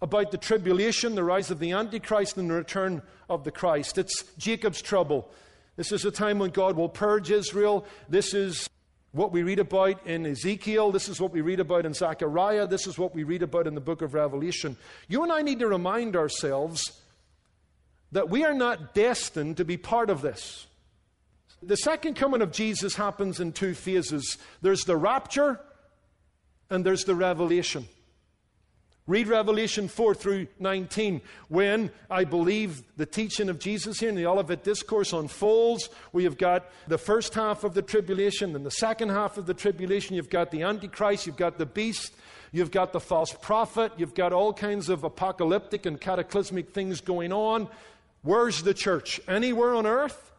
about 0.00 0.30
the 0.30 0.38
tribulation, 0.38 1.14
the 1.14 1.24
rise 1.24 1.50
of 1.50 1.58
the 1.58 1.72
Antichrist, 1.72 2.36
and 2.36 2.50
the 2.50 2.54
return 2.54 3.02
of 3.28 3.44
the 3.44 3.50
Christ, 3.50 3.98
it's 3.98 4.24
Jacob's 4.36 4.82
trouble. 4.82 5.30
This 5.76 5.92
is 5.92 6.04
a 6.04 6.10
time 6.10 6.38
when 6.38 6.50
God 6.50 6.76
will 6.76 6.88
purge 6.88 7.30
Israel. 7.30 7.86
This 8.08 8.32
is 8.32 8.68
what 9.16 9.32
we 9.32 9.42
read 9.42 9.58
about 9.58 10.06
in 10.06 10.26
Ezekiel. 10.26 10.92
This 10.92 11.08
is 11.08 11.20
what 11.20 11.32
we 11.32 11.40
read 11.40 11.58
about 11.58 11.86
in 11.86 11.94
Zechariah. 11.94 12.66
This 12.66 12.86
is 12.86 12.98
what 12.98 13.14
we 13.14 13.24
read 13.24 13.42
about 13.42 13.66
in 13.66 13.74
the 13.74 13.80
book 13.80 14.02
of 14.02 14.14
Revelation. 14.14 14.76
You 15.08 15.22
and 15.22 15.32
I 15.32 15.42
need 15.42 15.58
to 15.60 15.68
remind 15.68 16.16
ourselves 16.16 17.00
that 18.12 18.28
we 18.28 18.44
are 18.44 18.54
not 18.54 18.94
destined 18.94 19.56
to 19.56 19.64
be 19.64 19.76
part 19.76 20.10
of 20.10 20.20
this. 20.20 20.66
The 21.62 21.76
second 21.76 22.14
coming 22.14 22.42
of 22.42 22.52
Jesus 22.52 22.94
happens 22.94 23.40
in 23.40 23.52
two 23.52 23.74
phases 23.74 24.36
there's 24.60 24.84
the 24.84 24.96
rapture 24.96 25.60
and 26.68 26.84
there's 26.84 27.04
the 27.04 27.14
revelation. 27.14 27.88
Read 29.08 29.28
Revelation 29.28 29.86
4 29.86 30.14
through 30.16 30.48
19 30.58 31.20
when 31.48 31.92
I 32.10 32.24
believe 32.24 32.82
the 32.96 33.06
teaching 33.06 33.48
of 33.48 33.60
Jesus 33.60 34.00
here 34.00 34.08
in 34.08 34.16
the 34.16 34.26
Olivet 34.26 34.64
Discourse 34.64 35.12
unfolds. 35.12 35.88
We 36.12 36.24
have 36.24 36.36
got 36.36 36.68
the 36.88 36.98
first 36.98 37.32
half 37.34 37.62
of 37.62 37.74
the 37.74 37.82
tribulation, 37.82 38.52
then 38.52 38.64
the 38.64 38.70
second 38.70 39.10
half 39.10 39.38
of 39.38 39.46
the 39.46 39.54
tribulation. 39.54 40.16
You've 40.16 40.28
got 40.28 40.50
the 40.50 40.62
Antichrist, 40.62 41.24
you've 41.24 41.36
got 41.36 41.56
the 41.56 41.66
beast, 41.66 42.14
you've 42.50 42.72
got 42.72 42.92
the 42.92 42.98
false 42.98 43.32
prophet, 43.32 43.92
you've 43.96 44.14
got 44.14 44.32
all 44.32 44.52
kinds 44.52 44.88
of 44.88 45.04
apocalyptic 45.04 45.86
and 45.86 46.00
cataclysmic 46.00 46.70
things 46.70 47.00
going 47.00 47.32
on. 47.32 47.68
Where's 48.22 48.64
the 48.64 48.74
church? 48.74 49.20
Anywhere 49.28 49.76
on 49.76 49.86
earth? 49.86 50.32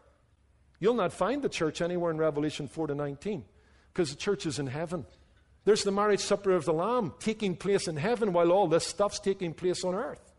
You'll 0.81 0.93
not 0.93 1.13
find 1.13 1.41
the 1.41 1.49
church 1.49 1.81
anywhere 1.81 2.11
in 2.11 2.17
Revelation 2.17 2.67
4 2.67 2.87
to 2.87 2.95
19 2.95 3.45
because 3.93 4.09
the 4.09 4.17
church 4.17 4.45
is 4.45 4.59
in 4.59 4.67
heaven. 4.67 5.05
There's 5.67 5.83
the 5.83 5.91
marriage 5.91 6.21
supper 6.21 6.51
of 6.51 6.63
the 6.63 6.71
Lamb 6.71 7.13
taking 7.19 7.53
place 7.53 7.89
in 7.89 7.97
heaven 7.97 8.31
while 8.31 8.53
all 8.53 8.67
this 8.69 8.87
stuff's 8.87 9.19
taking 9.19 9.53
place 9.53 9.83
on 9.83 9.95
earth. 9.95 10.31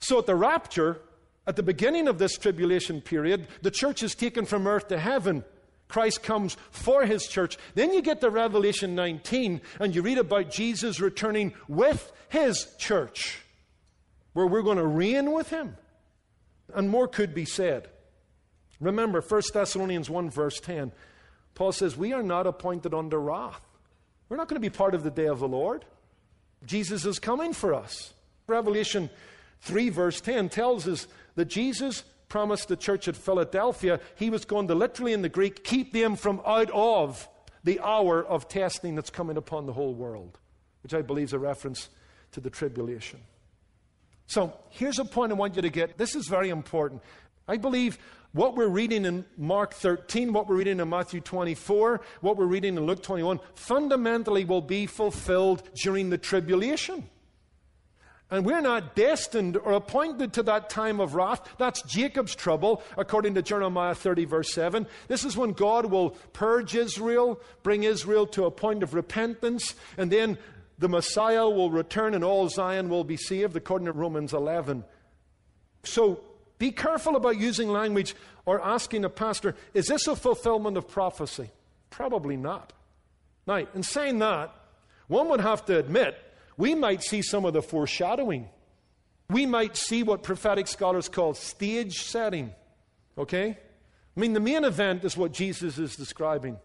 So 0.00 0.18
at 0.18 0.26
the 0.26 0.34
rapture, 0.34 1.00
at 1.46 1.54
the 1.54 1.62
beginning 1.62 2.08
of 2.08 2.18
this 2.18 2.36
tribulation 2.36 3.00
period, 3.00 3.46
the 3.62 3.70
church 3.70 4.02
is 4.02 4.16
taken 4.16 4.44
from 4.44 4.66
earth 4.66 4.88
to 4.88 4.98
heaven. 4.98 5.44
Christ 5.86 6.24
comes 6.24 6.56
for 6.72 7.06
his 7.06 7.28
church. 7.28 7.56
Then 7.76 7.92
you 7.92 8.02
get 8.02 8.20
to 8.20 8.28
Revelation 8.28 8.96
19 8.96 9.60
and 9.78 9.94
you 9.94 10.02
read 10.02 10.18
about 10.18 10.50
Jesus 10.50 10.98
returning 10.98 11.54
with 11.68 12.10
his 12.28 12.66
church, 12.78 13.44
where 14.32 14.48
we're 14.48 14.62
going 14.62 14.78
to 14.78 14.86
reign 14.88 15.30
with 15.30 15.50
him. 15.50 15.76
And 16.74 16.90
more 16.90 17.06
could 17.06 17.32
be 17.32 17.44
said. 17.44 17.90
Remember 18.80 19.20
1 19.20 19.42
Thessalonians 19.54 20.10
1, 20.10 20.30
verse 20.30 20.58
10. 20.58 20.90
Paul 21.54 21.70
says, 21.70 21.96
We 21.96 22.12
are 22.12 22.24
not 22.24 22.48
appointed 22.48 22.92
under 22.92 23.20
wrath. 23.20 23.65
We're 24.28 24.36
not 24.36 24.48
going 24.48 24.60
to 24.60 24.68
be 24.68 24.74
part 24.74 24.94
of 24.94 25.02
the 25.02 25.10
day 25.10 25.26
of 25.26 25.38
the 25.38 25.48
Lord. 25.48 25.84
Jesus 26.64 27.04
is 27.04 27.18
coming 27.18 27.52
for 27.52 27.74
us. 27.74 28.12
Revelation 28.46 29.10
3, 29.60 29.88
verse 29.90 30.20
10 30.20 30.48
tells 30.48 30.88
us 30.88 31.06
that 31.34 31.46
Jesus 31.46 32.04
promised 32.28 32.68
the 32.68 32.76
church 32.76 33.08
at 33.08 33.16
Philadelphia 33.16 34.00
he 34.16 34.30
was 34.30 34.44
going 34.44 34.68
to 34.68 34.74
literally, 34.74 35.12
in 35.12 35.22
the 35.22 35.28
Greek, 35.28 35.64
keep 35.64 35.92
them 35.92 36.16
from 36.16 36.40
out 36.46 36.70
of 36.72 37.28
the 37.64 37.80
hour 37.80 38.24
of 38.24 38.48
testing 38.48 38.94
that's 38.94 39.10
coming 39.10 39.36
upon 39.36 39.66
the 39.66 39.72
whole 39.72 39.94
world, 39.94 40.38
which 40.82 40.94
I 40.94 41.02
believe 41.02 41.26
is 41.26 41.32
a 41.32 41.38
reference 41.38 41.88
to 42.32 42.40
the 42.40 42.50
tribulation. 42.50 43.20
So 44.26 44.52
here's 44.70 44.98
a 44.98 45.04
point 45.04 45.32
I 45.32 45.36
want 45.36 45.56
you 45.56 45.62
to 45.62 45.70
get. 45.70 45.98
This 45.98 46.14
is 46.14 46.26
very 46.28 46.48
important. 46.48 47.02
I 47.48 47.56
believe 47.56 47.98
what 48.32 48.56
we're 48.56 48.68
reading 48.68 49.04
in 49.04 49.24
Mark 49.36 49.74
13, 49.74 50.32
what 50.32 50.48
we're 50.48 50.56
reading 50.56 50.80
in 50.80 50.88
Matthew 50.88 51.20
24, 51.20 52.00
what 52.20 52.36
we're 52.36 52.46
reading 52.46 52.76
in 52.76 52.84
Luke 52.84 53.02
21, 53.02 53.40
fundamentally 53.54 54.44
will 54.44 54.60
be 54.60 54.86
fulfilled 54.86 55.62
during 55.82 56.10
the 56.10 56.18
tribulation. 56.18 57.08
And 58.28 58.44
we're 58.44 58.60
not 58.60 58.96
destined 58.96 59.56
or 59.56 59.72
appointed 59.72 60.32
to 60.32 60.42
that 60.44 60.68
time 60.68 60.98
of 60.98 61.14
wrath. 61.14 61.48
That's 61.58 61.82
Jacob's 61.82 62.34
trouble, 62.34 62.82
according 62.96 63.34
to 63.34 63.42
Jeremiah 63.42 63.94
30, 63.94 64.24
verse 64.24 64.52
7. 64.52 64.86
This 65.06 65.24
is 65.24 65.36
when 65.36 65.52
God 65.52 65.86
will 65.86 66.10
purge 66.32 66.74
Israel, 66.74 67.40
bring 67.62 67.84
Israel 67.84 68.26
to 68.28 68.46
a 68.46 68.50
point 68.50 68.82
of 68.82 68.94
repentance, 68.94 69.76
and 69.96 70.10
then 70.10 70.38
the 70.78 70.88
Messiah 70.88 71.48
will 71.48 71.70
return 71.70 72.14
and 72.14 72.24
all 72.24 72.48
Zion 72.48 72.88
will 72.88 73.04
be 73.04 73.16
saved, 73.16 73.56
according 73.56 73.86
to 73.86 73.92
Romans 73.92 74.32
11. 74.32 74.84
So 75.84 76.20
be 76.58 76.70
careful 76.72 77.16
about 77.16 77.38
using 77.38 77.68
language 77.68 78.14
or 78.44 78.62
asking 78.62 79.04
a 79.04 79.10
pastor, 79.10 79.54
is 79.74 79.86
this 79.86 80.06
a 80.06 80.16
fulfillment 80.16 80.76
of 80.76 80.88
prophecy? 80.88 81.50
Probably 81.90 82.36
not. 82.36 82.72
Now, 83.46 83.66
in 83.74 83.82
saying 83.82 84.18
that, 84.20 84.54
one 85.08 85.28
would 85.28 85.40
have 85.40 85.64
to 85.66 85.78
admit 85.78 86.16
we 86.56 86.74
might 86.74 87.02
see 87.02 87.22
some 87.22 87.44
of 87.44 87.52
the 87.52 87.62
foreshadowing. 87.62 88.48
We 89.28 89.46
might 89.46 89.76
see 89.76 90.02
what 90.02 90.22
prophetic 90.22 90.68
scholars 90.68 91.08
call 91.08 91.34
stage 91.34 92.02
setting. 92.02 92.52
Okay? 93.18 93.50
I 94.16 94.20
mean, 94.20 94.32
the 94.32 94.40
main 94.40 94.64
event 94.64 95.04
is 95.04 95.16
what 95.16 95.32
Jesus 95.32 95.78
is 95.78 95.96
describing. 95.96 96.58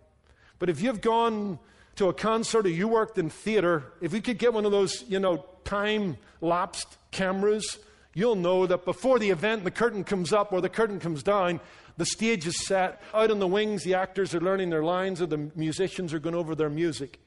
But 0.60 0.70
if 0.70 0.82
you've 0.82 1.02
gone 1.02 1.60
to 1.96 2.08
a 2.08 2.14
concert 2.14 2.66
or 2.66 2.70
you 2.70 2.88
worked 2.88 3.18
in 3.18 3.30
theater, 3.30 3.92
if 4.00 4.14
we 4.14 4.22
could 4.22 4.38
get 4.38 4.54
one 4.54 4.66
of 4.66 4.72
those, 4.72 5.04
you 5.10 5.20
know, 5.20 5.46
time 5.66 6.18
lapsed 6.40 6.98
cameras 7.12 7.80
you'll 8.14 8.36
know 8.36 8.66
that 8.66 8.86
before 8.86 9.20
the 9.20 9.30
event, 9.30 9.64
the 9.64 9.72
curtain 9.72 10.04
comes 10.04 10.34
up 10.34 10.52
or 10.52 10.62
the 10.62 10.70
curtain 10.70 11.00
comes 11.00 11.24
down, 11.24 11.60
the 11.98 12.06
stage 12.06 12.48
is 12.48 12.66
set. 12.66 13.02
Out 13.14 13.32
on 13.32 13.40
the 13.40 13.48
wings, 13.48 13.84
the 13.84 13.94
actors 13.94 14.34
are 14.34 14.42
learning 14.42 14.70
their 14.70 14.84
lines 14.84 15.22
or 15.22 15.26
the 15.26 15.50
musicians 15.56 16.14
are 16.14 16.20
going 16.20 16.36
over 16.36 16.56
their 16.56 16.70
music. 16.70 17.20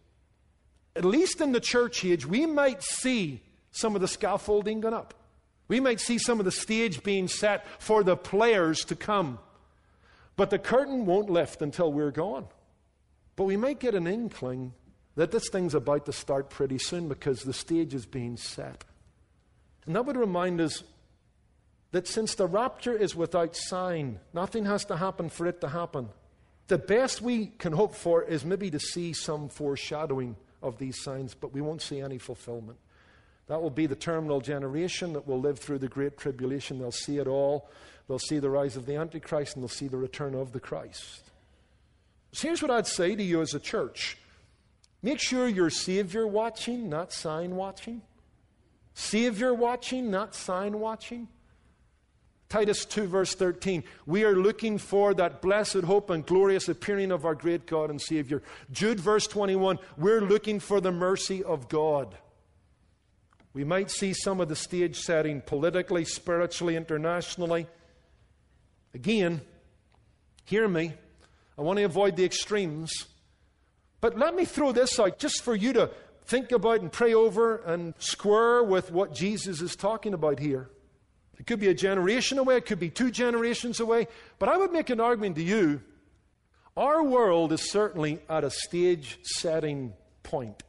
At 0.97 1.05
least 1.05 1.41
in 1.41 1.53
the 1.53 1.61
church 1.61 2.05
age, 2.05 2.27
we 2.27 2.47
might 2.47 2.83
see 2.83 3.43
some 3.71 3.95
of 3.95 4.01
the 4.01 4.09
scaffolding 4.09 4.81
going 4.81 4.95
up. 4.95 5.15
We 5.67 5.81
might 5.81 6.01
see 6.01 6.19
some 6.19 6.39
of 6.39 6.45
the 6.45 6.53
stage 6.53 7.03
being 7.03 7.27
set 7.27 7.67
for 7.81 8.05
the 8.05 8.17
players 8.17 8.85
to 8.87 8.97
come. 8.97 9.39
But 10.37 10.51
the 10.51 10.59
curtain 10.59 11.07
won't 11.07 11.31
lift 11.31 11.63
until 11.63 11.93
we're 11.93 12.11
gone. 12.11 12.47
But 13.37 13.45
we 13.45 13.57
might 13.57 13.81
get 13.81 13.95
an 13.95 14.07
inkling 14.07 14.75
that 15.17 15.31
this 15.31 15.49
thing's 15.49 15.75
about 15.75 16.07
to 16.07 16.13
start 16.13 16.51
pretty 16.51 16.79
soon 16.79 17.09
because 17.09 17.41
the 17.41 17.53
stage 17.53 17.95
is 17.95 18.07
being 18.07 18.37
set. 18.37 18.85
And 19.87 19.95
that 19.95 20.07
would 20.07 20.17
remind 20.17 20.61
us 20.61 20.83
that 21.93 22.09
since 22.09 22.35
the 22.35 22.47
rapture 22.47 22.97
is 22.97 23.15
without 23.15 23.55
sign, 23.55 24.19
nothing 24.33 24.65
has 24.65 24.85
to 24.87 24.97
happen 24.97 25.29
for 25.29 25.47
it 25.47 25.61
to 25.61 25.69
happen. 25.69 26.09
The 26.67 26.79
best 26.79 27.21
we 27.21 27.47
can 27.59 27.73
hope 27.73 27.95
for 27.95 28.23
is 28.23 28.45
maybe 28.45 28.71
to 28.71 28.81
see 28.81 29.13
some 29.13 29.49
foreshadowing 29.49 30.37
of 30.63 30.79
these 30.79 31.01
signs, 31.03 31.35
but 31.35 31.53
we 31.53 31.61
won't 31.61 31.83
see 31.83 32.01
any 32.01 32.19
fulfillment. 32.19 32.79
That 33.47 33.61
will 33.61 33.71
be 33.71 33.87
the 33.87 33.95
terminal 33.95 34.41
generation 34.41 35.13
that 35.13 35.27
will 35.27 35.39
live 35.39 35.59
through 35.59 35.79
the 35.79 35.89
Great 35.89 36.17
Tribulation. 36.17 36.79
They'll 36.79 36.91
see 36.91 37.19
it 37.19 37.27
all. 37.27 37.69
They'll 38.09 38.19
see 38.19 38.39
the 38.39 38.51
rise 38.51 38.77
of 38.77 38.87
the 38.87 38.97
Antichrist 38.97 39.55
and 39.55 39.63
they'll 39.63 39.69
see 39.69 39.89
the 39.89 39.99
return 39.99 40.35
of 40.35 40.53
the 40.53 40.61
Christ. 40.61 41.31
So 42.33 42.49
here's 42.49 42.63
what 42.63 42.71
I'd 42.71 42.87
say 42.87 43.15
to 43.15 43.23
you 43.23 43.41
as 43.43 43.55
a 43.55 43.61
church 43.61 44.17
make 45.03 45.21
sure 45.21 45.47
you're 45.47 45.71
Savior 45.71 46.27
watching, 46.27 46.89
not 46.89 47.13
sign 47.13 47.57
watching. 47.57 48.03
Savior 48.95 49.53
watching, 49.53 50.11
not 50.11 50.35
sign 50.35 50.79
watching. 50.79 51.29
Titus 52.49 52.85
2, 52.85 53.07
verse 53.07 53.35
13. 53.35 53.83
We 54.07 54.23
are 54.25 54.37
looking 54.37 54.79
for 54.79 55.13
that 55.15 55.43
blessed 55.43 55.83
hope 55.83 56.11
and 56.11 56.25
glorious 56.25 56.69
appearing 56.69 57.11
of 57.11 57.25
our 57.25 57.35
great 57.35 57.67
God 57.67 57.91
and 57.91 58.01
Savior. 58.01 58.43
Jude, 58.71 59.01
verse 59.01 59.27
21. 59.27 59.79
We're 59.97 60.21
looking 60.21 60.61
for 60.61 60.81
the 60.81 60.93
mercy 60.93 61.43
of 61.43 61.69
God. 61.69 62.17
We 63.53 63.65
might 63.65 63.91
see 63.91 64.13
some 64.13 64.41
of 64.41 64.49
the 64.49 64.57
stage 64.57 65.01
setting 65.01 65.41
politically, 65.41 66.05
spiritually, 66.05 66.77
internationally. 66.77 67.67
Again, 68.95 69.41
hear 70.45 70.69
me. 70.69 70.93
I 71.59 71.63
want 71.63 71.79
to 71.79 71.85
avoid 71.85 72.17
the 72.17 72.25
extremes. 72.25 72.93
But 74.01 74.19
let 74.19 74.37
me 74.37 74.45
throw 74.45 74.71
this 74.71 75.01
out 75.01 75.19
just 75.19 75.43
for 75.43 75.57
you 75.57 75.73
to 75.73 75.91
think 76.27 76.53
about 76.53 76.81
and 76.81 76.91
pray 76.91 77.15
over 77.15 77.57
and 77.57 77.95
square 77.99 78.63
with 78.63 78.91
what 78.91 79.15
Jesus 79.15 79.61
is 79.61 79.77
talking 79.77 80.15
about 80.15 80.39
here. 80.39 80.71
It 81.39 81.47
could 81.47 81.61
be 81.61 81.69
a 81.69 81.75
generation 81.75 82.39
away, 82.39 82.57
it 82.57 82.67
could 82.67 82.79
be 82.79 82.91
two 82.91 83.11
generations 83.11 83.81
away, 83.81 84.09
but 84.39 84.49
I 84.49 84.57
would 84.57 84.73
make 84.73 84.91
an 84.91 85.01
argument 85.01 85.37
to 85.37 85.43
you. 85.43 85.83
Our 86.77 87.03
world 87.03 87.53
is 87.53 87.71
certainly 87.71 88.21
at 88.29 88.45
a 88.45 88.51
stage 88.51 89.19
setting 89.23 89.93
point. 90.23 90.63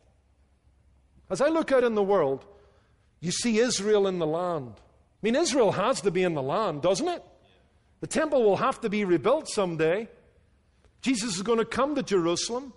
As 1.30 1.42
I 1.42 1.48
look 1.48 1.72
out 1.72 1.84
in 1.84 1.96
the 1.96 2.04
world, 2.04 2.46
you 3.20 3.32
see 3.32 3.58
Israel 3.58 4.08
in 4.08 4.20
the 4.20 4.28
land. 4.28 4.74
I 4.78 4.82
mean, 5.24 5.36
Israel 5.36 5.72
has 5.72 6.02
to 6.02 6.12
be 6.12 6.24
in 6.24 6.36
the 6.36 6.44
land, 6.44 6.84
doesn't 6.84 7.08
it? 7.08 7.24
The 8.02 8.08
temple 8.08 8.44
will 8.44 8.58
have 8.58 8.82
to 8.82 8.90
be 8.90 9.06
rebuilt 9.06 9.48
someday. 9.48 10.08
Jesus 11.02 11.36
is 11.36 11.42
going 11.42 11.58
to 11.58 11.66
come 11.66 11.96
to 11.96 12.04
Jerusalem. 12.04 12.74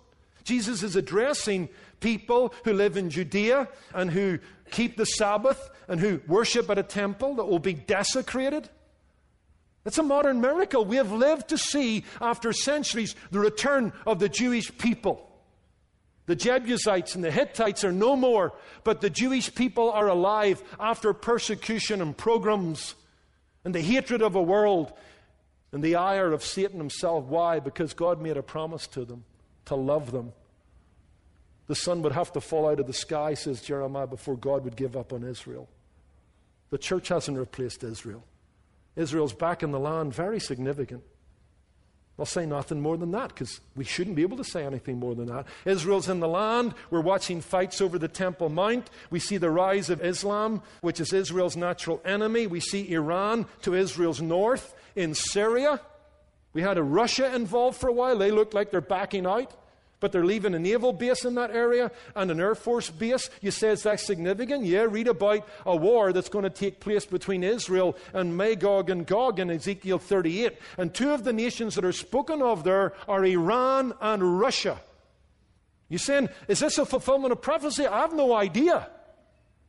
Jesus 0.49 0.81
is 0.81 0.95
addressing 0.95 1.69
people 1.99 2.55
who 2.65 2.73
live 2.73 2.97
in 2.97 3.11
Judea 3.11 3.67
and 3.93 4.09
who 4.09 4.39
keep 4.71 4.97
the 4.97 5.05
Sabbath 5.05 5.69
and 5.87 5.99
who 5.99 6.21
worship 6.25 6.71
at 6.71 6.79
a 6.79 6.83
temple 6.83 7.35
that 7.35 7.45
will 7.45 7.59
be 7.59 7.73
desecrated. 7.73 8.67
It's 9.85 9.99
a 9.99 10.03
modern 10.03 10.41
miracle. 10.41 10.83
We 10.85 10.95
have 10.95 11.11
lived 11.11 11.49
to 11.49 11.57
see, 11.59 12.03
after 12.19 12.51
centuries, 12.51 13.15
the 13.29 13.39
return 13.39 13.93
of 14.07 14.17
the 14.17 14.27
Jewish 14.27 14.75
people. 14.75 15.23
The 16.25 16.35
Jebusites 16.35 17.13
and 17.13 17.23
the 17.23 17.29
Hittites 17.29 17.83
are 17.83 17.91
no 17.91 18.15
more, 18.15 18.53
but 18.83 19.01
the 19.01 19.09
Jewish 19.11 19.53
people 19.53 19.91
are 19.91 20.07
alive 20.07 20.63
after 20.79 21.13
persecution 21.13 22.01
and 22.01 22.17
pogroms 22.17 22.95
and 23.63 23.75
the 23.75 23.81
hatred 23.81 24.23
of 24.23 24.33
a 24.33 24.41
world 24.41 24.93
and 25.71 25.83
the 25.83 25.97
ire 25.97 26.33
of 26.33 26.43
Satan 26.43 26.79
himself. 26.79 27.25
Why? 27.25 27.59
Because 27.59 27.93
God 27.93 28.19
made 28.19 28.37
a 28.37 28.41
promise 28.41 28.87
to 28.87 29.05
them 29.05 29.25
to 29.65 29.75
love 29.75 30.11
them. 30.11 30.33
The 31.69 31.75
sun 31.75 32.01
would 32.01 32.13
have 32.13 32.31
to 32.33 32.41
fall 32.41 32.67
out 32.67 32.79
of 32.79 32.87
the 32.87 32.93
sky, 32.93 33.35
says 33.35 33.61
Jeremiah, 33.61 34.07
before 34.07 34.35
God 34.35 34.63
would 34.63 34.75
give 34.75 34.97
up 34.97 35.13
on 35.13 35.23
Israel. 35.23 35.69
The 36.71 36.79
church 36.79 37.09
hasn't 37.09 37.37
replaced 37.37 37.83
Israel. 37.83 38.23
Israel's 38.95 39.33
back 39.33 39.61
in 39.61 39.71
the 39.71 39.79
land, 39.79 40.11
very 40.11 40.39
significant. 40.39 41.03
I'll 42.17 42.25
say 42.25 42.47
nothing 42.47 42.81
more 42.81 42.97
than 42.97 43.11
that 43.11 43.27
because 43.29 43.61
we 43.75 43.83
shouldn't 43.83 44.15
be 44.15 44.23
able 44.23 44.37
to 44.37 44.43
say 44.43 44.65
anything 44.65 44.97
more 44.97 45.13
than 45.13 45.27
that. 45.27 45.45
Israel's 45.63 46.09
in 46.09 46.19
the 46.19 46.27
land. 46.27 46.73
We're 46.89 47.01
watching 47.01 47.39
fights 47.39 47.81
over 47.81 47.99
the 47.99 48.07
Temple 48.07 48.49
Mount. 48.49 48.89
We 49.11 49.19
see 49.19 49.37
the 49.37 49.51
rise 49.51 49.91
of 49.91 50.03
Islam, 50.03 50.63
which 50.81 50.99
is 50.99 51.13
Israel's 51.13 51.55
natural 51.55 52.01
enemy. 52.03 52.47
We 52.47 52.61
see 52.61 52.91
Iran 52.91 53.45
to 53.61 53.75
Israel's 53.75 54.23
north 54.23 54.73
in 54.95 55.13
Syria. 55.13 55.79
We 56.51 56.63
had 56.63 56.79
a 56.79 56.83
Russia 56.83 57.33
involved 57.35 57.79
for 57.79 57.89
a 57.89 57.93
while. 57.93 58.17
They 58.17 58.31
look 58.31 58.55
like 58.55 58.71
they're 58.71 58.81
backing 58.81 59.27
out. 59.27 59.53
But 59.99 60.11
they're 60.11 60.25
leaving 60.25 60.53
a 60.53 60.59
naval 60.59 60.93
base 60.93 61.25
in 61.25 61.35
that 61.35 61.51
area 61.51 61.91
and 62.15 62.31
an 62.31 62.39
Air 62.39 62.55
Force 62.55 62.89
base. 62.89 63.29
You 63.41 63.51
say, 63.51 63.71
is 63.71 63.83
that 63.83 63.99
significant? 63.99 64.63
Yeah, 64.65 64.83
read 64.83 65.07
about 65.07 65.47
a 65.65 65.75
war 65.75 66.13
that's 66.13 66.29
going 66.29 66.43
to 66.43 66.49
take 66.49 66.79
place 66.79 67.05
between 67.05 67.43
Israel 67.43 67.97
and 68.13 68.37
Magog 68.37 68.89
and 68.89 69.05
Gog 69.05 69.39
in 69.39 69.49
Ezekiel 69.49 69.99
38. 69.99 70.57
And 70.77 70.93
two 70.93 71.11
of 71.11 71.25
the 71.25 71.33
nations 71.33 71.75
that 71.75 71.83
are 71.83 71.91
spoken 71.91 72.41
of 72.41 72.63
there 72.63 72.93
are 73.07 73.25
Iran 73.25 73.93
and 73.99 74.39
Russia. 74.39 74.79
You're 75.89 75.99
saying, 75.99 76.29
is 76.47 76.59
this 76.59 76.77
a 76.77 76.85
fulfillment 76.85 77.31
of 77.31 77.41
prophecy? 77.41 77.85
I 77.85 77.99
have 78.01 78.13
no 78.13 78.33
idea. 78.33 78.87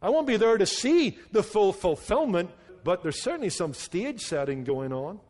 I 0.02 0.10
won't 0.10 0.26
be 0.26 0.36
there 0.36 0.58
to 0.58 0.66
see 0.66 1.18
the 1.32 1.42
full 1.42 1.72
fulfillment, 1.72 2.50
but 2.84 3.02
there's 3.02 3.20
certainly 3.20 3.50
some 3.50 3.74
stage 3.74 4.20
setting 4.20 4.64
going 4.64 4.92
on. 4.92 5.20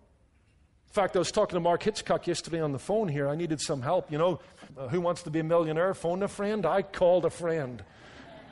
In 0.91 0.95
fact, 0.95 1.15
I 1.15 1.21
was 1.21 1.31
talking 1.31 1.55
to 1.55 1.61
Mark 1.61 1.85
Hitchcock 1.85 2.27
yesterday 2.27 2.61
on 2.61 2.73
the 2.73 2.79
phone 2.81 3.07
here. 3.07 3.29
I 3.29 3.37
needed 3.37 3.61
some 3.61 3.81
help. 3.81 4.11
You 4.11 4.19
know, 4.19 4.41
uh, 4.77 4.89
who 4.89 5.01
wants 5.01 5.23
to 5.23 5.31
be 5.31 5.39
a 5.39 5.45
millionaire? 5.45 5.95
Phone 5.95 6.21
a 6.25 6.27
friend. 6.27 6.67
I 6.67 6.83
called 6.83 7.25
a 7.25 7.31
friend. 7.31 7.81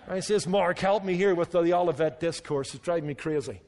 I 0.06 0.20
says, 0.20 0.46
Mark, 0.46 0.78
help 0.78 1.04
me 1.04 1.14
here 1.14 1.34
with 1.34 1.50
the, 1.50 1.62
the 1.62 1.74
Olivet 1.74 2.20
discourse. 2.20 2.74
It's 2.74 2.84
driving 2.84 3.08
me 3.08 3.14
crazy. 3.14 3.60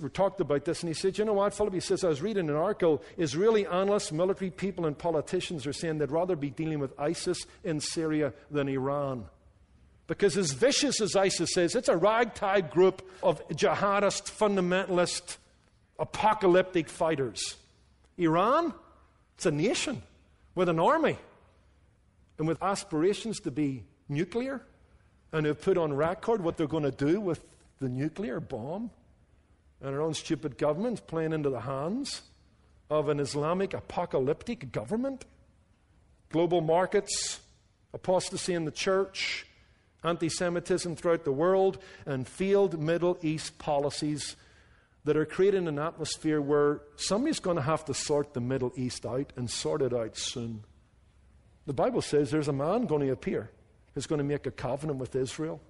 We 0.00 0.08
talked 0.08 0.40
about 0.40 0.64
this, 0.64 0.82
and 0.82 0.88
he 0.88 0.94
said, 0.94 1.18
You 1.18 1.26
know 1.26 1.34
what, 1.34 1.52
Philip? 1.52 1.74
He 1.74 1.80
says, 1.80 2.02
I 2.02 2.08
was 2.08 2.22
reading 2.22 2.48
an 2.48 2.56
article. 2.56 3.02
Israeli 3.18 3.66
analysts, 3.66 4.10
military 4.10 4.50
people, 4.50 4.86
and 4.86 4.96
politicians 4.96 5.66
are 5.66 5.74
saying 5.74 5.98
they'd 5.98 6.10
rather 6.10 6.34
be 6.34 6.48
dealing 6.48 6.78
with 6.78 6.98
ISIS 6.98 7.44
in 7.62 7.78
Syria 7.78 8.32
than 8.50 8.68
Iran. 8.68 9.26
Because, 10.06 10.38
as 10.38 10.52
vicious 10.52 11.02
as 11.02 11.14
ISIS 11.14 11.58
is, 11.58 11.76
it's 11.76 11.90
a 11.90 11.96
ragtag 11.98 12.70
group 12.70 13.06
of 13.22 13.46
jihadist, 13.48 14.32
fundamentalist, 14.32 15.36
apocalyptic 15.98 16.88
fighters. 16.88 17.56
Iran, 18.18 18.74
it's 19.36 19.46
a 19.46 19.50
nation 19.50 20.02
with 20.54 20.68
an 20.68 20.78
army 20.78 21.16
and 22.38 22.46
with 22.46 22.62
aspirations 22.62 23.40
to 23.40 23.50
be 23.50 23.84
nuclear 24.08 24.62
and 25.32 25.46
have 25.46 25.60
put 25.62 25.78
on 25.78 25.92
record 25.92 26.42
what 26.42 26.56
they're 26.56 26.66
going 26.66 26.82
to 26.82 26.90
do 26.90 27.20
with 27.20 27.44
the 27.80 27.88
nuclear 27.88 28.40
bomb. 28.40 28.90
And 29.80 29.94
our 29.94 30.00
own 30.00 30.14
stupid 30.14 30.58
government's 30.58 31.00
playing 31.00 31.32
into 31.32 31.50
the 31.50 31.60
hands 31.60 32.22
of 32.90 33.08
an 33.08 33.18
Islamic 33.18 33.74
apocalyptic 33.74 34.70
government. 34.70 35.24
Global 36.30 36.60
markets, 36.60 37.40
apostasy 37.92 38.54
in 38.54 38.64
the 38.64 38.70
church, 38.70 39.46
anti 40.04 40.28
Semitism 40.28 40.96
throughout 40.96 41.24
the 41.24 41.32
world, 41.32 41.78
and 42.06 42.28
failed 42.28 42.80
Middle 42.80 43.18
East 43.22 43.58
policies 43.58 44.36
that 45.04 45.16
are 45.16 45.26
creating 45.26 45.66
an 45.66 45.78
atmosphere 45.78 46.40
where 46.40 46.80
somebody's 46.96 47.40
going 47.40 47.56
to 47.56 47.62
have 47.62 47.84
to 47.86 47.94
sort 47.94 48.34
the 48.34 48.40
Middle 48.40 48.72
East 48.76 49.04
out 49.04 49.32
and 49.36 49.50
sort 49.50 49.82
it 49.82 49.92
out 49.92 50.16
soon. 50.16 50.62
The 51.66 51.72
Bible 51.72 52.02
says 52.02 52.30
there's 52.30 52.48
a 52.48 52.52
man 52.52 52.86
going 52.86 53.06
to 53.06 53.12
appear 53.12 53.50
who's 53.94 54.06
going 54.06 54.18
to 54.18 54.24
make 54.24 54.46
a 54.46 54.50
covenant 54.50 54.98
with 54.98 55.14
Israel, 55.16 55.60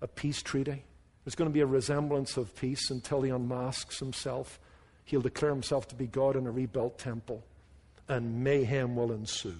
a 0.00 0.06
peace 0.06 0.42
treaty. 0.42 0.84
There's 1.24 1.34
going 1.34 1.50
to 1.50 1.54
be 1.54 1.60
a 1.60 1.66
resemblance 1.66 2.36
of 2.36 2.54
peace 2.54 2.90
until 2.90 3.22
he 3.22 3.30
unmasks 3.30 3.98
himself. 3.98 4.60
He'll 5.04 5.20
declare 5.20 5.50
himself 5.50 5.88
to 5.88 5.94
be 5.94 6.06
God 6.06 6.36
in 6.36 6.46
a 6.46 6.50
rebuilt 6.50 6.98
temple, 6.98 7.42
and 8.08 8.44
mayhem 8.44 8.96
will 8.96 9.12
ensue. 9.12 9.56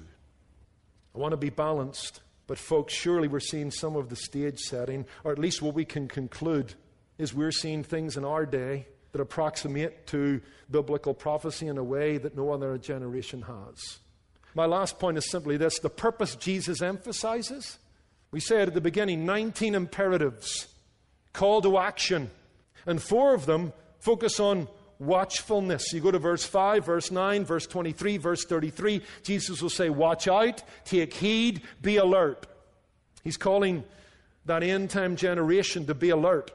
I 1.15 1.19
want 1.19 1.33
to 1.33 1.39
be 1.39 1.51
balanced, 1.51 2.21
but 2.47 2.59
folks, 2.59 2.95
surely 2.95 3.29
we're 3.29 3.41
seeing 3.41 3.71
some 3.71 3.97
of 3.97 4.09
the 4.11 4.17
stage 4.17 4.61
setting, 4.61 5.07
or 5.25 5.33
at 5.33 5.39
least 5.39 5.63
what 5.63 5.75
we 5.75 5.85
can 5.85 6.09
conclude 6.09 6.75
is 7.19 7.35
we're 7.35 7.51
seeing 7.51 7.83
things 7.83 8.17
in 8.17 8.25
our 8.25 8.47
day 8.47 8.87
that 9.13 9.21
approximate 9.21 10.07
to 10.09 10.41
biblical 10.71 11.15
prophecy 11.15 11.67
in 11.67 11.79
a 11.79 11.85
way 11.85 12.19
that 12.19 12.37
no 12.37 12.51
other 12.51 12.77
generation 12.79 13.43
has. 13.43 13.99
My 14.55 14.67
last 14.67 14.99
point 14.99 15.19
is 15.19 15.31
simply 15.31 15.57
this 15.57 15.79
the 15.79 15.91
purpose 15.91 16.35
Jesus 16.37 16.83
emphasizes. 16.83 17.79
We 18.31 18.41
said 18.41 18.69
at 18.69 18.75
the 18.75 18.81
beginning 18.81 19.25
19 19.25 19.75
imperatives, 19.75 20.67
call 21.33 21.63
to 21.63 21.79
action, 21.79 22.31
and 22.87 23.03
four 23.03 23.35
of 23.35 23.47
them 23.47 23.73
focus 24.01 24.39
on 24.39 24.69
watchfulness. 24.99 25.93
You 25.93 26.01
go 26.01 26.11
to 26.11 26.19
verse 26.19 26.45
5, 26.45 26.85
verse 26.85 27.11
9, 27.11 27.45
verse 27.45 27.67
23, 27.67 28.17
verse 28.19 28.45
33. 28.45 29.03
Jesus 29.23 29.63
will 29.63 29.71
say, 29.71 29.91
Watch 29.91 30.29
out, 30.29 30.63
take 30.85 31.15
heed, 31.15 31.63
be 31.81 31.97
alert. 31.97 32.47
He's 33.23 33.37
calling 33.37 33.85
that 34.45 34.63
end 34.63 34.91
time 34.91 35.17
generation 35.17 35.87
to 35.87 35.95
be 35.95 36.11
alert. 36.11 36.51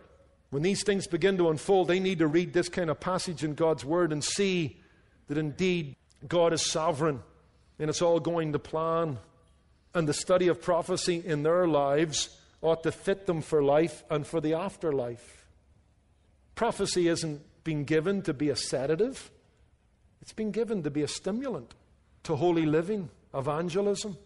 When 0.53 0.61
these 0.61 0.83
things 0.83 1.07
begin 1.07 1.39
to 1.39 1.49
unfold, 1.49 1.87
they 1.87 1.99
need 1.99 2.19
to 2.19 2.27
read 2.27 2.53
this 2.53 2.69
kind 2.69 2.91
of 2.91 2.99
passage 2.99 3.43
in 3.43 3.55
God's 3.55 3.83
Word 3.83 4.11
and 4.11 4.23
see 4.23 4.77
that 5.25 5.39
indeed 5.39 5.95
God 6.27 6.53
is 6.53 6.63
sovereign 6.63 7.23
and 7.79 7.89
it's 7.89 8.03
all 8.03 8.19
going 8.19 8.53
to 8.53 8.59
plan. 8.59 9.17
And 9.95 10.07
the 10.07 10.13
study 10.13 10.49
of 10.49 10.61
prophecy 10.61 11.23
in 11.25 11.41
their 11.41 11.67
lives 11.67 12.37
ought 12.61 12.83
to 12.83 12.91
fit 12.91 13.25
them 13.25 13.41
for 13.41 13.63
life 13.63 14.03
and 14.11 14.27
for 14.27 14.39
the 14.39 14.53
afterlife. 14.53 15.47
Prophecy 16.53 17.07
isn't 17.07 17.41
being 17.63 17.83
given 17.83 18.21
to 18.21 18.31
be 18.31 18.49
a 18.49 18.55
sedative, 18.55 19.31
it's 20.21 20.33
been 20.33 20.51
given 20.51 20.83
to 20.83 20.91
be 20.91 21.01
a 21.01 21.07
stimulant 21.07 21.73
to 22.25 22.35
holy 22.35 22.67
living, 22.67 23.09
evangelism, 23.33 24.17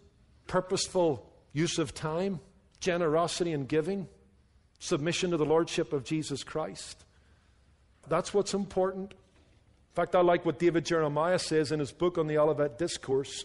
purposeful 0.46 1.26
use 1.54 1.78
of 1.78 1.94
time, 1.94 2.40
generosity 2.80 3.54
and 3.54 3.66
giving 3.66 4.08
submission 4.78 5.30
to 5.30 5.36
the 5.36 5.44
Lordship 5.44 5.92
of 5.92 6.04
Jesus 6.04 6.44
Christ. 6.44 7.04
That's 8.08 8.32
what's 8.32 8.54
important. 8.54 9.12
In 9.12 9.94
fact, 9.94 10.14
I 10.14 10.20
like 10.20 10.46
what 10.46 10.58
David 10.58 10.84
Jeremiah 10.84 11.38
says 11.38 11.72
in 11.72 11.80
his 11.80 11.92
book 11.92 12.18
on 12.18 12.26
the 12.26 12.38
Olivet 12.38 12.78
Discourse. 12.78 13.44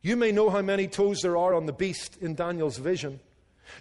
You 0.00 0.16
may 0.16 0.32
know 0.32 0.50
how 0.50 0.62
many 0.62 0.88
toes 0.88 1.20
there 1.22 1.36
are 1.36 1.54
on 1.54 1.66
the 1.66 1.72
beast 1.72 2.16
in 2.20 2.34
Daniel's 2.34 2.78
vision. 2.78 3.20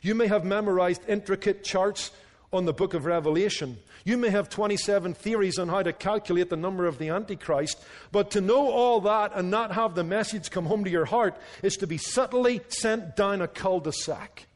You 0.02 0.16
may 0.16 0.28
have 0.28 0.46
memorized 0.46 1.02
intricate 1.08 1.64
charts 1.64 2.12
on 2.54 2.66
the 2.66 2.74
book 2.74 2.94
of 2.94 3.06
Revelation. 3.06 3.78
You 4.04 4.18
may 4.18 4.30
have 4.30 4.50
27 4.50 5.14
theories 5.14 5.58
on 5.58 5.70
how 5.70 5.84
to 5.84 5.94
calculate 5.94 6.50
the 6.50 6.58
number 6.58 6.86
of 6.86 6.98
the 6.98 7.10
Antichrist, 7.10 7.82
but 8.12 8.32
to 8.32 8.42
know 8.42 8.70
all 8.70 9.02
that 9.02 9.32
and 9.36 9.50
not 9.50 9.72
have 9.72 9.96
the 9.96 10.04
message 10.04 10.50
come 10.50 10.66
home 10.66 10.84
to 10.84 10.90
your 10.90 11.06
heart 11.06 11.38
is 11.64 11.78
to 11.78 11.88
be 11.88 11.98
subtly 11.98 12.62
sent 12.68 13.16
down 13.16 13.42
a 13.42 13.48
cul 13.48 13.80
de 13.80 13.94
sac. 13.94 14.48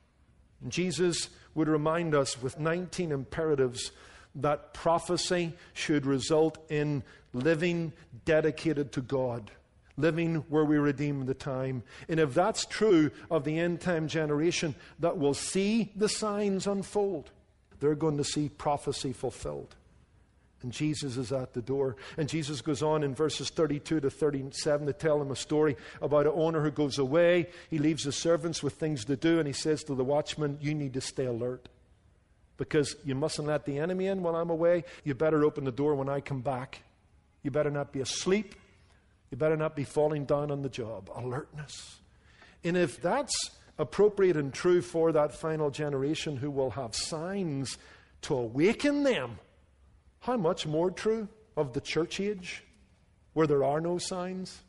Jesus 0.68 1.30
would 1.56 1.68
remind 1.68 2.13
us 2.13 2.41
with 2.41 2.60
19 2.60 3.12
imperatives 3.12 3.91
that 4.36 4.74
prophecy 4.74 5.54
should 5.74 6.06
result 6.06 6.58
in 6.70 7.02
living 7.34 7.94
dedicated 8.26 8.91
to 8.91 9.02
God, 9.02 9.50
living 9.98 10.44
where 10.50 10.65
we 10.65 10.78
redeem 10.78 11.26
the 11.26 11.34
time. 11.34 11.84
And 12.10 12.20
if 12.20 12.34
that's 12.34 12.65
true 12.65 13.12
of 13.32 13.46
the 13.46 13.58
end 13.58 13.82
time 13.82 14.08
generation 14.08 14.76
that 15.00 15.18
will 15.18 15.34
see 15.34 15.91
the 15.96 16.10
signs 16.10 16.68
unfold, 16.68 17.32
they're 17.80 17.96
going 17.96 18.18
to 18.18 18.24
see 18.24 18.50
prophecy 18.50 19.13
fulfilled. 19.13 19.76
And 20.65 20.73
Jesus 20.73 21.15
is 21.15 21.32
at 21.32 21.54
the 21.54 21.62
door. 21.62 21.95
And 22.17 22.28
Jesus 22.28 22.60
goes 22.62 22.82
on 22.82 23.04
in 23.04 23.13
verses 23.13 23.51
32 23.51 23.99
to 23.99 24.10
37 24.10 24.88
to 24.88 24.93
tell 24.93 25.21
him 25.21 25.30
a 25.30 25.36
story 25.36 25.78
about 26.01 26.25
an 26.25 26.34
owner 26.34 26.63
who 26.63 26.71
goes 26.71 26.97
away. 26.97 27.49
He 27.69 27.78
leaves 27.78 28.06
his 28.06 28.15
servants 28.15 28.63
with 28.63 28.73
things 28.73 29.06
to 29.06 29.15
do, 29.15 29.38
and 29.38 29.45
he 29.45 29.54
says 29.54 29.84
to 29.84 29.93
the 29.93 30.04
watchman, 30.04 30.58
You 30.62 30.73
need 30.73 30.93
to 30.93 31.01
stay 31.01 31.25
alert. 31.25 31.69
Because 32.58 32.95
you 33.06 33.13
mustn't 33.13 33.47
let 33.47 33.67
the 33.67 33.78
enemy 33.78 34.08
in 34.08 34.23
while 34.23 34.36
I'm 34.36 34.49
away. 34.49 34.86
You 35.04 35.13
better 35.13 35.45
open 35.45 35.65
the 35.65 35.71
door 35.71 35.93
when 35.93 36.10
I 36.10 36.19
come 36.19 36.41
back. 36.41 36.82
You 37.43 37.51
better 37.51 37.69
not 37.69 37.91
be 37.91 37.99
asleep. 37.99 38.56
You 39.30 39.38
better 39.38 39.58
not 39.58 39.75
be 39.75 39.84
falling 39.84 40.25
down 40.25 40.49
on 40.49 40.63
the 40.63 40.69
job. 40.69 41.12
Alertness. 41.15 41.97
And 42.63 42.75
if 42.75 42.99
that's 42.99 43.51
appropriate 43.78 44.36
and 44.36 44.51
true 44.51 44.82
for 44.82 45.12
that 45.12 45.36
final 45.36 45.69
generation 45.69 46.38
who 46.38 46.49
will 46.49 46.71
have 46.71 46.95
signs 46.95 47.78
to 48.23 48.34
awaken 48.34 49.04
them 49.04 49.38
how 50.26 50.36
much 50.36 50.66
more 50.66 50.90
true 50.90 51.28
of 51.56 51.74
the 51.74 51.82
church 51.82 52.20
age 52.20 52.64
where 53.34 53.46
there 53.46 53.64
are 53.64 53.80
no 53.80 54.00
signs. 54.00 54.64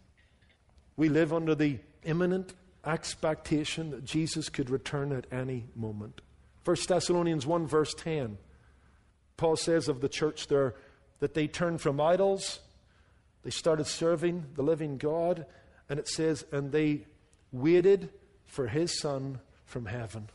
We 0.98 1.08
live 1.08 1.32
under 1.32 1.54
the 1.54 1.78
imminent 2.04 2.52
expectation 2.84 3.90
that 3.90 4.04
Jesus 4.04 4.50
could 4.50 4.68
return 4.68 5.12
at 5.12 5.26
any 5.32 5.64
moment. 5.74 6.20
1 6.66 6.76
Thessalonians 6.86 7.46
1, 7.46 7.66
verse 7.66 7.94
10, 7.94 8.36
Paul 9.38 9.56
says 9.56 9.88
of 9.88 10.02
the 10.02 10.10
church 10.10 10.46
there 10.48 10.74
that 11.20 11.32
they 11.32 11.46
turned 11.46 11.80
from 11.80 12.02
idols, 12.02 12.60
they 13.42 13.50
started 13.50 13.86
serving 13.86 14.44
the 14.56 14.62
living 14.62 14.98
God, 14.98 15.46
and 15.88 15.98
it 15.98 16.08
says, 16.08 16.44
and 16.52 16.70
they 16.70 17.06
waited 17.50 18.10
for 18.44 18.66
his 18.66 18.98
Son 19.00 19.40
from 19.64 19.86
heaven. 19.86 20.28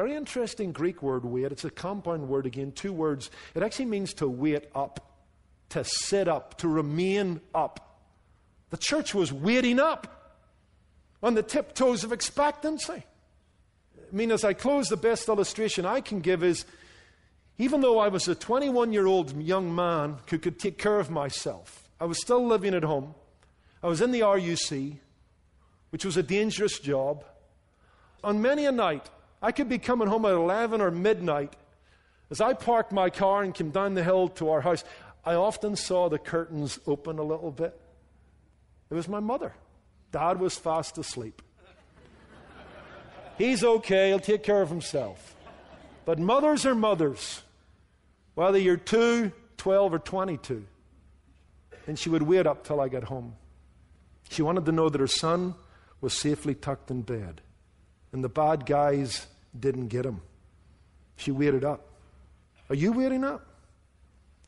Very 0.00 0.14
interesting 0.14 0.72
Greek 0.72 1.02
word, 1.02 1.26
wait. 1.26 1.52
It's 1.52 1.66
a 1.66 1.70
compound 1.70 2.26
word 2.26 2.46
again, 2.46 2.72
two 2.72 2.90
words. 2.90 3.30
It 3.54 3.62
actually 3.62 3.84
means 3.84 4.14
to 4.14 4.26
wait 4.26 4.64
up, 4.74 5.12
to 5.68 5.84
sit 5.84 6.26
up, 6.26 6.56
to 6.60 6.68
remain 6.68 7.42
up. 7.54 8.00
The 8.70 8.78
church 8.78 9.14
was 9.14 9.30
waiting 9.30 9.78
up 9.78 10.40
on 11.22 11.34
the 11.34 11.42
tiptoes 11.42 12.02
of 12.02 12.12
expectancy. 12.12 12.94
I 12.94 14.16
mean, 14.16 14.32
as 14.32 14.42
I 14.42 14.54
close, 14.54 14.88
the 14.88 14.96
best 14.96 15.28
illustration 15.28 15.84
I 15.84 16.00
can 16.00 16.20
give 16.20 16.42
is 16.42 16.64
even 17.58 17.82
though 17.82 17.98
I 17.98 18.08
was 18.08 18.26
a 18.26 18.34
21 18.34 18.94
year 18.94 19.04
old 19.04 19.36
young 19.36 19.74
man 19.74 20.16
who 20.30 20.38
could 20.38 20.58
take 20.58 20.78
care 20.78 20.98
of 20.98 21.10
myself, 21.10 21.90
I 22.00 22.06
was 22.06 22.18
still 22.18 22.46
living 22.46 22.72
at 22.72 22.84
home. 22.84 23.14
I 23.82 23.88
was 23.88 24.00
in 24.00 24.12
the 24.12 24.20
RUC, 24.20 24.96
which 25.90 26.06
was 26.06 26.16
a 26.16 26.22
dangerous 26.22 26.78
job. 26.78 27.22
On 28.24 28.40
many 28.40 28.64
a 28.64 28.72
night, 28.72 29.10
I 29.42 29.52
could 29.52 29.68
be 29.68 29.78
coming 29.78 30.08
home 30.08 30.24
at 30.26 30.32
11 30.32 30.80
or 30.80 30.90
midnight. 30.90 31.54
As 32.30 32.40
I 32.40 32.52
parked 32.52 32.92
my 32.92 33.10
car 33.10 33.42
and 33.42 33.54
came 33.54 33.70
down 33.70 33.94
the 33.94 34.04
hill 34.04 34.28
to 34.28 34.50
our 34.50 34.60
house, 34.60 34.84
I 35.24 35.34
often 35.34 35.76
saw 35.76 36.08
the 36.08 36.18
curtains 36.18 36.78
open 36.86 37.18
a 37.18 37.22
little 37.22 37.50
bit. 37.50 37.78
It 38.90 38.94
was 38.94 39.08
my 39.08 39.20
mother. 39.20 39.54
Dad 40.12 40.40
was 40.40 40.56
fast 40.56 40.98
asleep. 40.98 41.42
He's 43.38 43.64
okay, 43.64 44.08
he'll 44.08 44.18
take 44.18 44.42
care 44.42 44.60
of 44.60 44.68
himself. 44.68 45.34
But 46.04 46.18
mothers 46.18 46.66
are 46.66 46.74
mothers, 46.74 47.42
whether 48.34 48.58
you're 48.58 48.76
2, 48.76 49.32
12, 49.56 49.94
or 49.94 49.98
22. 49.98 50.66
And 51.86 51.98
she 51.98 52.10
would 52.10 52.22
wait 52.22 52.46
up 52.46 52.64
till 52.64 52.80
I 52.80 52.88
got 52.88 53.04
home. 53.04 53.34
She 54.28 54.42
wanted 54.42 54.66
to 54.66 54.72
know 54.72 54.88
that 54.88 55.00
her 55.00 55.06
son 55.06 55.54
was 56.00 56.12
safely 56.12 56.54
tucked 56.54 56.90
in 56.90 57.02
bed 57.02 57.40
and 58.12 58.24
the 58.24 58.28
bad 58.28 58.66
guys 58.66 59.26
didn't 59.58 59.88
get 59.88 60.04
him. 60.04 60.20
She 61.16 61.30
waited 61.30 61.64
up. 61.64 61.86
Are 62.68 62.74
you 62.74 62.92
waiting 62.92 63.24
up? 63.24 63.46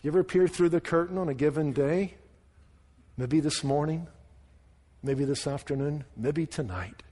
You 0.03 0.11
ever 0.11 0.25
peer 0.25 0.49
through 0.49 0.71
the 0.71 0.81
curtain 0.81 1.19
on 1.19 1.29
a 1.29 1.35
given 1.35 1.73
day? 1.73 2.15
Maybe 3.17 3.41
this 3.41 3.63
morning, 3.63 4.07
maybe 5.03 5.25
this 5.25 5.47
afternoon, 5.47 6.05
maybe 6.17 6.47
tonight, 6.47 7.03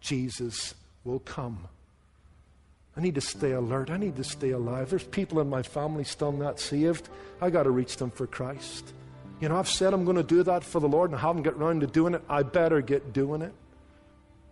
Jesus 0.00 0.74
will 1.04 1.20
come. 1.20 1.68
I 2.96 3.00
need 3.00 3.14
to 3.16 3.20
stay 3.20 3.52
alert. 3.52 3.90
I 3.90 3.96
need 3.96 4.16
to 4.16 4.24
stay 4.24 4.50
alive. 4.50 4.90
There's 4.90 5.04
people 5.04 5.40
in 5.40 5.48
my 5.48 5.62
family 5.62 6.04
still 6.04 6.32
not 6.32 6.60
saved. 6.60 7.08
I 7.40 7.50
got 7.50 7.64
to 7.64 7.70
reach 7.70 7.96
them 7.96 8.10
for 8.10 8.26
Christ. 8.26 8.92
You 9.40 9.48
know, 9.48 9.56
I've 9.56 9.68
said 9.68 9.92
I'm 9.92 10.04
going 10.04 10.16
to 10.16 10.22
do 10.22 10.42
that 10.44 10.62
for 10.62 10.80
the 10.80 10.88
Lord 10.88 11.10
and 11.10 11.18
I 11.18 11.22
haven't 11.22 11.42
got 11.42 11.54
around 11.54 11.80
to 11.80 11.86
doing 11.86 12.14
it. 12.14 12.22
I 12.28 12.42
better 12.42 12.80
get 12.80 13.12
doing 13.12 13.42
it. 13.42 13.52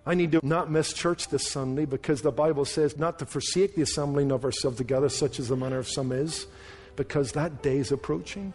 I 0.05 0.15
need 0.15 0.33
to 0.33 0.41
not 0.43 0.71
miss 0.71 0.93
church 0.93 1.29
this 1.29 1.49
Sunday 1.49 1.85
because 1.85 2.23
the 2.23 2.33
Bible 2.33 2.65
says 2.65 2.99
not 2.99 3.21
to 3.21 3.27
forsake 3.27 3.77
the 3.77 3.83
assembling 3.83 4.33
of 4.33 4.45
ourselves 4.45 4.79
together, 4.79 5.09
such 5.09 5.39
as 5.39 5.49
the 5.49 5.57
manner 5.57 5.79
of 5.79 5.89
some 5.89 6.11
is, 6.11 6.47
because 6.97 7.33
that 7.33 7.63
day 7.63 7.77
is 7.77 7.93
approaching. 7.93 8.53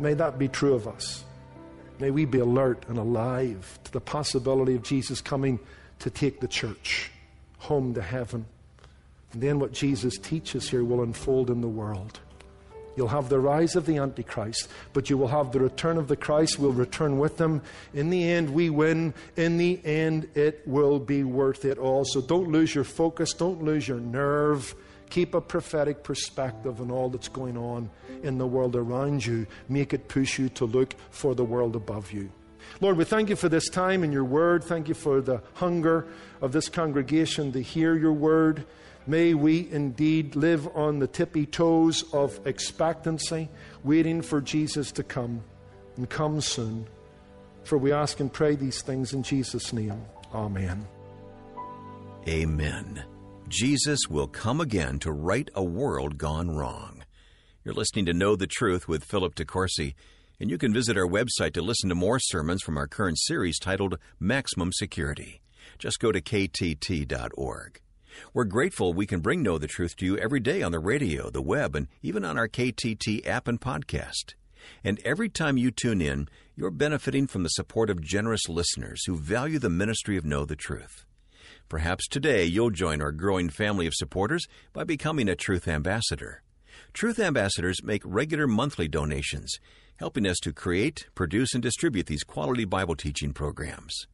May 0.00 0.14
that 0.14 0.38
be 0.38 0.48
true 0.48 0.74
of 0.74 0.88
us. 0.88 1.24
May 2.00 2.10
we 2.10 2.24
be 2.24 2.38
alert 2.38 2.84
and 2.88 2.98
alive 2.98 3.78
to 3.84 3.92
the 3.92 4.00
possibility 4.00 4.74
of 4.74 4.82
Jesus 4.82 5.20
coming 5.20 5.60
to 6.00 6.10
take 6.10 6.40
the 6.40 6.48
church 6.48 7.10
home 7.58 7.94
to 7.94 8.02
heaven. 8.02 8.44
And 9.32 9.42
then 9.42 9.58
what 9.58 9.72
Jesus 9.72 10.18
teaches 10.18 10.68
here 10.68 10.84
will 10.84 11.02
unfold 11.02 11.50
in 11.50 11.60
the 11.60 11.68
world. 11.68 12.20
You'll 12.98 13.06
have 13.06 13.28
the 13.28 13.38
rise 13.38 13.76
of 13.76 13.86
the 13.86 13.98
Antichrist, 13.98 14.68
but 14.92 15.08
you 15.08 15.16
will 15.16 15.28
have 15.28 15.52
the 15.52 15.60
return 15.60 15.98
of 15.98 16.08
the 16.08 16.16
Christ. 16.16 16.58
We'll 16.58 16.72
return 16.72 17.20
with 17.20 17.36
them. 17.36 17.62
In 17.94 18.10
the 18.10 18.28
end, 18.28 18.52
we 18.52 18.70
win. 18.70 19.14
In 19.36 19.56
the 19.56 19.80
end, 19.84 20.28
it 20.34 20.62
will 20.66 20.98
be 20.98 21.22
worth 21.22 21.64
it 21.64 21.78
all. 21.78 22.04
So 22.04 22.20
don't 22.20 22.50
lose 22.50 22.74
your 22.74 22.82
focus, 22.82 23.34
don't 23.34 23.62
lose 23.62 23.86
your 23.86 24.00
nerve. 24.00 24.74
Keep 25.10 25.34
a 25.34 25.40
prophetic 25.40 26.02
perspective 26.02 26.80
on 26.80 26.90
all 26.90 27.08
that's 27.08 27.28
going 27.28 27.56
on 27.56 27.88
in 28.24 28.36
the 28.36 28.48
world 28.48 28.74
around 28.74 29.24
you. 29.24 29.46
Make 29.68 29.94
it 29.94 30.08
push 30.08 30.36
you 30.36 30.48
to 30.48 30.64
look 30.64 30.96
for 31.10 31.36
the 31.36 31.44
world 31.44 31.76
above 31.76 32.10
you. 32.10 32.32
Lord, 32.80 32.96
we 32.96 33.04
thank 33.04 33.28
you 33.28 33.36
for 33.36 33.48
this 33.48 33.68
time 33.68 34.02
and 34.02 34.12
your 34.12 34.24
word. 34.24 34.64
Thank 34.64 34.88
you 34.88 34.94
for 34.94 35.20
the 35.20 35.40
hunger 35.54 36.08
of 36.42 36.50
this 36.50 36.68
congregation 36.68 37.52
to 37.52 37.62
hear 37.62 37.96
your 37.96 38.12
word. 38.12 38.66
May 39.08 39.32
we 39.32 39.70
indeed 39.72 40.36
live 40.36 40.68
on 40.76 40.98
the 40.98 41.06
tippy 41.06 41.46
toes 41.46 42.04
of 42.12 42.46
expectancy, 42.46 43.48
waiting 43.82 44.20
for 44.20 44.42
Jesus 44.42 44.92
to 44.92 45.02
come 45.02 45.42
and 45.96 46.10
come 46.10 46.42
soon. 46.42 46.86
For 47.64 47.78
we 47.78 47.90
ask 47.90 48.20
and 48.20 48.30
pray 48.30 48.54
these 48.54 48.82
things 48.82 49.14
in 49.14 49.22
Jesus' 49.22 49.72
name. 49.72 50.04
Amen. 50.34 50.86
Amen. 52.28 53.02
Jesus 53.48 54.00
will 54.10 54.26
come 54.26 54.60
again 54.60 54.98
to 54.98 55.10
right 55.10 55.48
a 55.54 55.64
world 55.64 56.18
gone 56.18 56.50
wrong. 56.50 57.02
You're 57.64 57.72
listening 57.72 58.04
to 58.06 58.12
Know 58.12 58.36
the 58.36 58.46
Truth 58.46 58.88
with 58.88 59.04
Philip 59.04 59.34
DeCourcy, 59.36 59.94
and 60.38 60.50
you 60.50 60.58
can 60.58 60.74
visit 60.74 60.98
our 60.98 61.08
website 61.08 61.54
to 61.54 61.62
listen 61.62 61.88
to 61.88 61.94
more 61.94 62.18
sermons 62.18 62.62
from 62.62 62.76
our 62.76 62.86
current 62.86 63.18
series 63.18 63.58
titled 63.58 63.98
Maximum 64.20 64.70
Security. 64.70 65.40
Just 65.78 65.98
go 65.98 66.12
to 66.12 66.20
ktt.org. 66.20 67.80
We're 68.32 68.44
grateful 68.44 68.92
we 68.92 69.06
can 69.06 69.20
bring 69.20 69.42
Know 69.42 69.58
the 69.58 69.66
Truth 69.66 69.96
to 69.96 70.04
you 70.04 70.16
every 70.18 70.40
day 70.40 70.62
on 70.62 70.72
the 70.72 70.78
radio, 70.78 71.30
the 71.30 71.42
web, 71.42 71.74
and 71.74 71.88
even 72.02 72.24
on 72.24 72.38
our 72.38 72.48
KTT 72.48 73.26
app 73.26 73.48
and 73.48 73.60
podcast. 73.60 74.34
And 74.84 75.00
every 75.04 75.28
time 75.28 75.56
you 75.56 75.70
tune 75.70 76.00
in, 76.00 76.28
you're 76.56 76.70
benefiting 76.70 77.26
from 77.26 77.42
the 77.42 77.48
support 77.48 77.90
of 77.90 78.02
generous 78.02 78.48
listeners 78.48 79.04
who 79.06 79.16
value 79.16 79.58
the 79.58 79.70
ministry 79.70 80.16
of 80.16 80.24
Know 80.24 80.44
the 80.44 80.56
Truth. 80.56 81.04
Perhaps 81.68 82.08
today 82.08 82.44
you'll 82.44 82.70
join 82.70 83.02
our 83.02 83.12
growing 83.12 83.48
family 83.48 83.86
of 83.86 83.94
supporters 83.94 84.46
by 84.72 84.84
becoming 84.84 85.28
a 85.28 85.36
Truth 85.36 85.68
Ambassador. 85.68 86.42
Truth 86.92 87.18
Ambassadors 87.18 87.82
make 87.82 88.02
regular 88.04 88.46
monthly 88.46 88.88
donations, 88.88 89.58
helping 89.96 90.26
us 90.26 90.38
to 90.40 90.52
create, 90.52 91.08
produce, 91.14 91.54
and 91.54 91.62
distribute 91.62 92.06
these 92.06 92.24
quality 92.24 92.64
Bible 92.64 92.96
teaching 92.96 93.32
programs. 93.32 94.06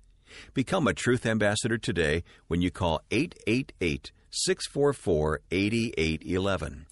Become 0.52 0.88
a 0.88 0.94
Truth 0.94 1.26
Ambassador 1.26 1.78
today 1.78 2.24
when 2.48 2.62
you 2.62 2.70
call 2.70 3.00
888 3.10 4.12
644 4.30 5.40
8811 5.50 6.86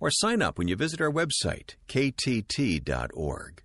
or 0.00 0.10
sign 0.10 0.42
up 0.42 0.58
when 0.58 0.68
you 0.68 0.76
visit 0.76 1.00
our 1.00 1.10
website, 1.10 1.74
ktt.org. 1.88 3.62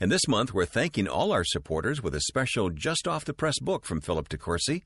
And 0.00 0.12
this 0.12 0.28
month, 0.28 0.52
we're 0.52 0.66
thanking 0.66 1.08
all 1.08 1.32
our 1.32 1.44
supporters 1.44 2.02
with 2.02 2.14
a 2.14 2.20
special 2.20 2.70
just 2.70 3.06
off 3.06 3.24
the 3.24 3.34
press 3.34 3.58
book 3.60 3.84
from 3.84 4.00
Philip 4.00 4.28
DeCourcy. 4.28 4.82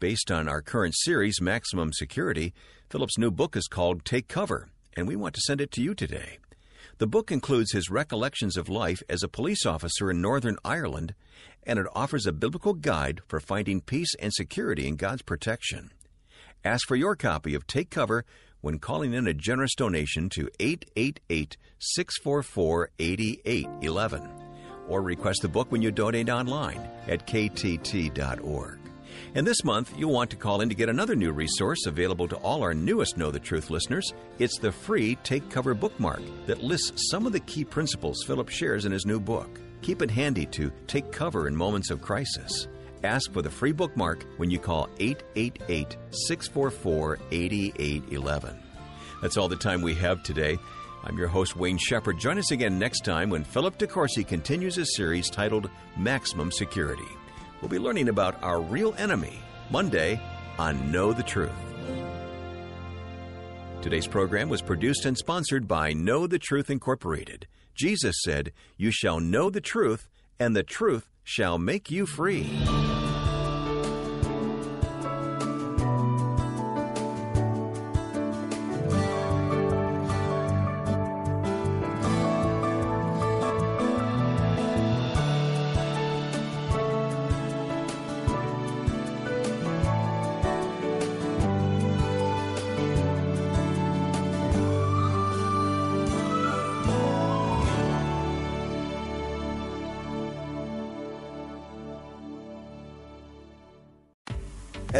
Based 0.00 0.30
on 0.30 0.48
our 0.48 0.60
current 0.60 0.94
series, 0.96 1.40
Maximum 1.40 1.92
Security, 1.92 2.52
Philip's 2.90 3.18
new 3.18 3.30
book 3.30 3.56
is 3.56 3.68
called 3.68 4.04
Take 4.04 4.28
Cover, 4.28 4.68
and 4.96 5.08
we 5.08 5.16
want 5.16 5.34
to 5.34 5.40
send 5.40 5.60
it 5.60 5.70
to 5.72 5.82
you 5.82 5.94
today. 5.94 6.38
The 6.98 7.06
book 7.06 7.32
includes 7.32 7.72
his 7.72 7.90
recollections 7.90 8.56
of 8.56 8.68
life 8.68 9.02
as 9.08 9.22
a 9.22 9.28
police 9.28 9.66
officer 9.66 10.10
in 10.10 10.20
Northern 10.20 10.56
Ireland, 10.64 11.14
and 11.66 11.78
it 11.78 11.86
offers 11.94 12.26
a 12.26 12.32
biblical 12.32 12.74
guide 12.74 13.20
for 13.26 13.40
finding 13.40 13.80
peace 13.80 14.14
and 14.20 14.32
security 14.32 14.86
in 14.86 14.96
God's 14.96 15.22
protection. 15.22 15.90
Ask 16.64 16.86
for 16.86 16.96
your 16.96 17.16
copy 17.16 17.54
of 17.54 17.66
Take 17.66 17.90
Cover 17.90 18.24
when 18.60 18.78
calling 18.78 19.12
in 19.12 19.26
a 19.26 19.34
generous 19.34 19.74
donation 19.74 20.28
to 20.30 20.48
888 20.58 21.56
644 21.78 22.90
8811 22.98 24.30
or 24.88 25.02
request 25.02 25.42
the 25.42 25.48
book 25.48 25.70
when 25.70 25.82
you 25.82 25.90
donate 25.90 26.30
online 26.30 26.88
at 27.06 27.26
ktt.org. 27.26 28.78
And 29.34 29.46
this 29.46 29.64
month, 29.64 29.92
you'll 29.96 30.12
want 30.12 30.30
to 30.30 30.36
call 30.36 30.60
in 30.60 30.68
to 30.68 30.74
get 30.74 30.88
another 30.88 31.14
new 31.14 31.32
resource 31.32 31.86
available 31.86 32.28
to 32.28 32.36
all 32.36 32.62
our 32.62 32.74
newest 32.74 33.16
Know 33.16 33.30
the 33.30 33.38
Truth 33.38 33.70
listeners. 33.70 34.12
It's 34.38 34.58
the 34.58 34.72
free 34.72 35.16
Take 35.16 35.50
Cover 35.50 35.74
bookmark 35.74 36.22
that 36.46 36.62
lists 36.62 37.10
some 37.10 37.26
of 37.26 37.32
the 37.32 37.40
key 37.40 37.64
principles 37.64 38.24
Philip 38.26 38.48
shares 38.48 38.84
in 38.84 38.92
his 38.92 39.06
new 39.06 39.20
book. 39.20 39.60
Keep 39.84 40.00
it 40.00 40.10
handy 40.10 40.46
to 40.46 40.72
take 40.86 41.12
cover 41.12 41.46
in 41.46 41.54
moments 41.54 41.90
of 41.90 42.00
crisis. 42.00 42.68
Ask 43.02 43.30
for 43.34 43.42
the 43.42 43.50
free 43.50 43.72
bookmark 43.72 44.24
when 44.38 44.50
you 44.50 44.58
call 44.58 44.88
888 44.98 45.98
644 46.10 47.18
8811. 47.30 48.62
That's 49.20 49.36
all 49.36 49.46
the 49.46 49.56
time 49.56 49.82
we 49.82 49.92
have 49.96 50.22
today. 50.22 50.56
I'm 51.02 51.18
your 51.18 51.28
host, 51.28 51.54
Wayne 51.54 51.76
Shepherd. 51.76 52.18
Join 52.18 52.38
us 52.38 52.50
again 52.50 52.78
next 52.78 53.04
time 53.04 53.28
when 53.28 53.44
Philip 53.44 53.76
DeCourcy 53.76 54.26
continues 54.26 54.76
his 54.76 54.96
series 54.96 55.28
titled 55.28 55.68
Maximum 55.98 56.50
Security. 56.50 57.02
We'll 57.60 57.68
be 57.68 57.78
learning 57.78 58.08
about 58.08 58.42
our 58.42 58.62
real 58.62 58.94
enemy 58.96 59.38
Monday 59.70 60.18
on 60.58 60.90
Know 60.90 61.12
the 61.12 61.22
Truth. 61.22 61.52
Today's 63.82 64.06
program 64.06 64.48
was 64.48 64.62
produced 64.62 65.04
and 65.04 65.18
sponsored 65.18 65.68
by 65.68 65.92
Know 65.92 66.26
the 66.26 66.38
Truth 66.38 66.70
Incorporated. 66.70 67.46
Jesus 67.74 68.16
said, 68.24 68.52
You 68.76 68.90
shall 68.90 69.20
know 69.20 69.50
the 69.50 69.60
truth, 69.60 70.08
and 70.38 70.54
the 70.54 70.62
truth 70.62 71.08
shall 71.24 71.58
make 71.58 71.90
you 71.90 72.06
free. 72.06 72.48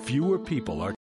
Fewer 0.00 0.38
people 0.38 0.82
are 0.82 0.92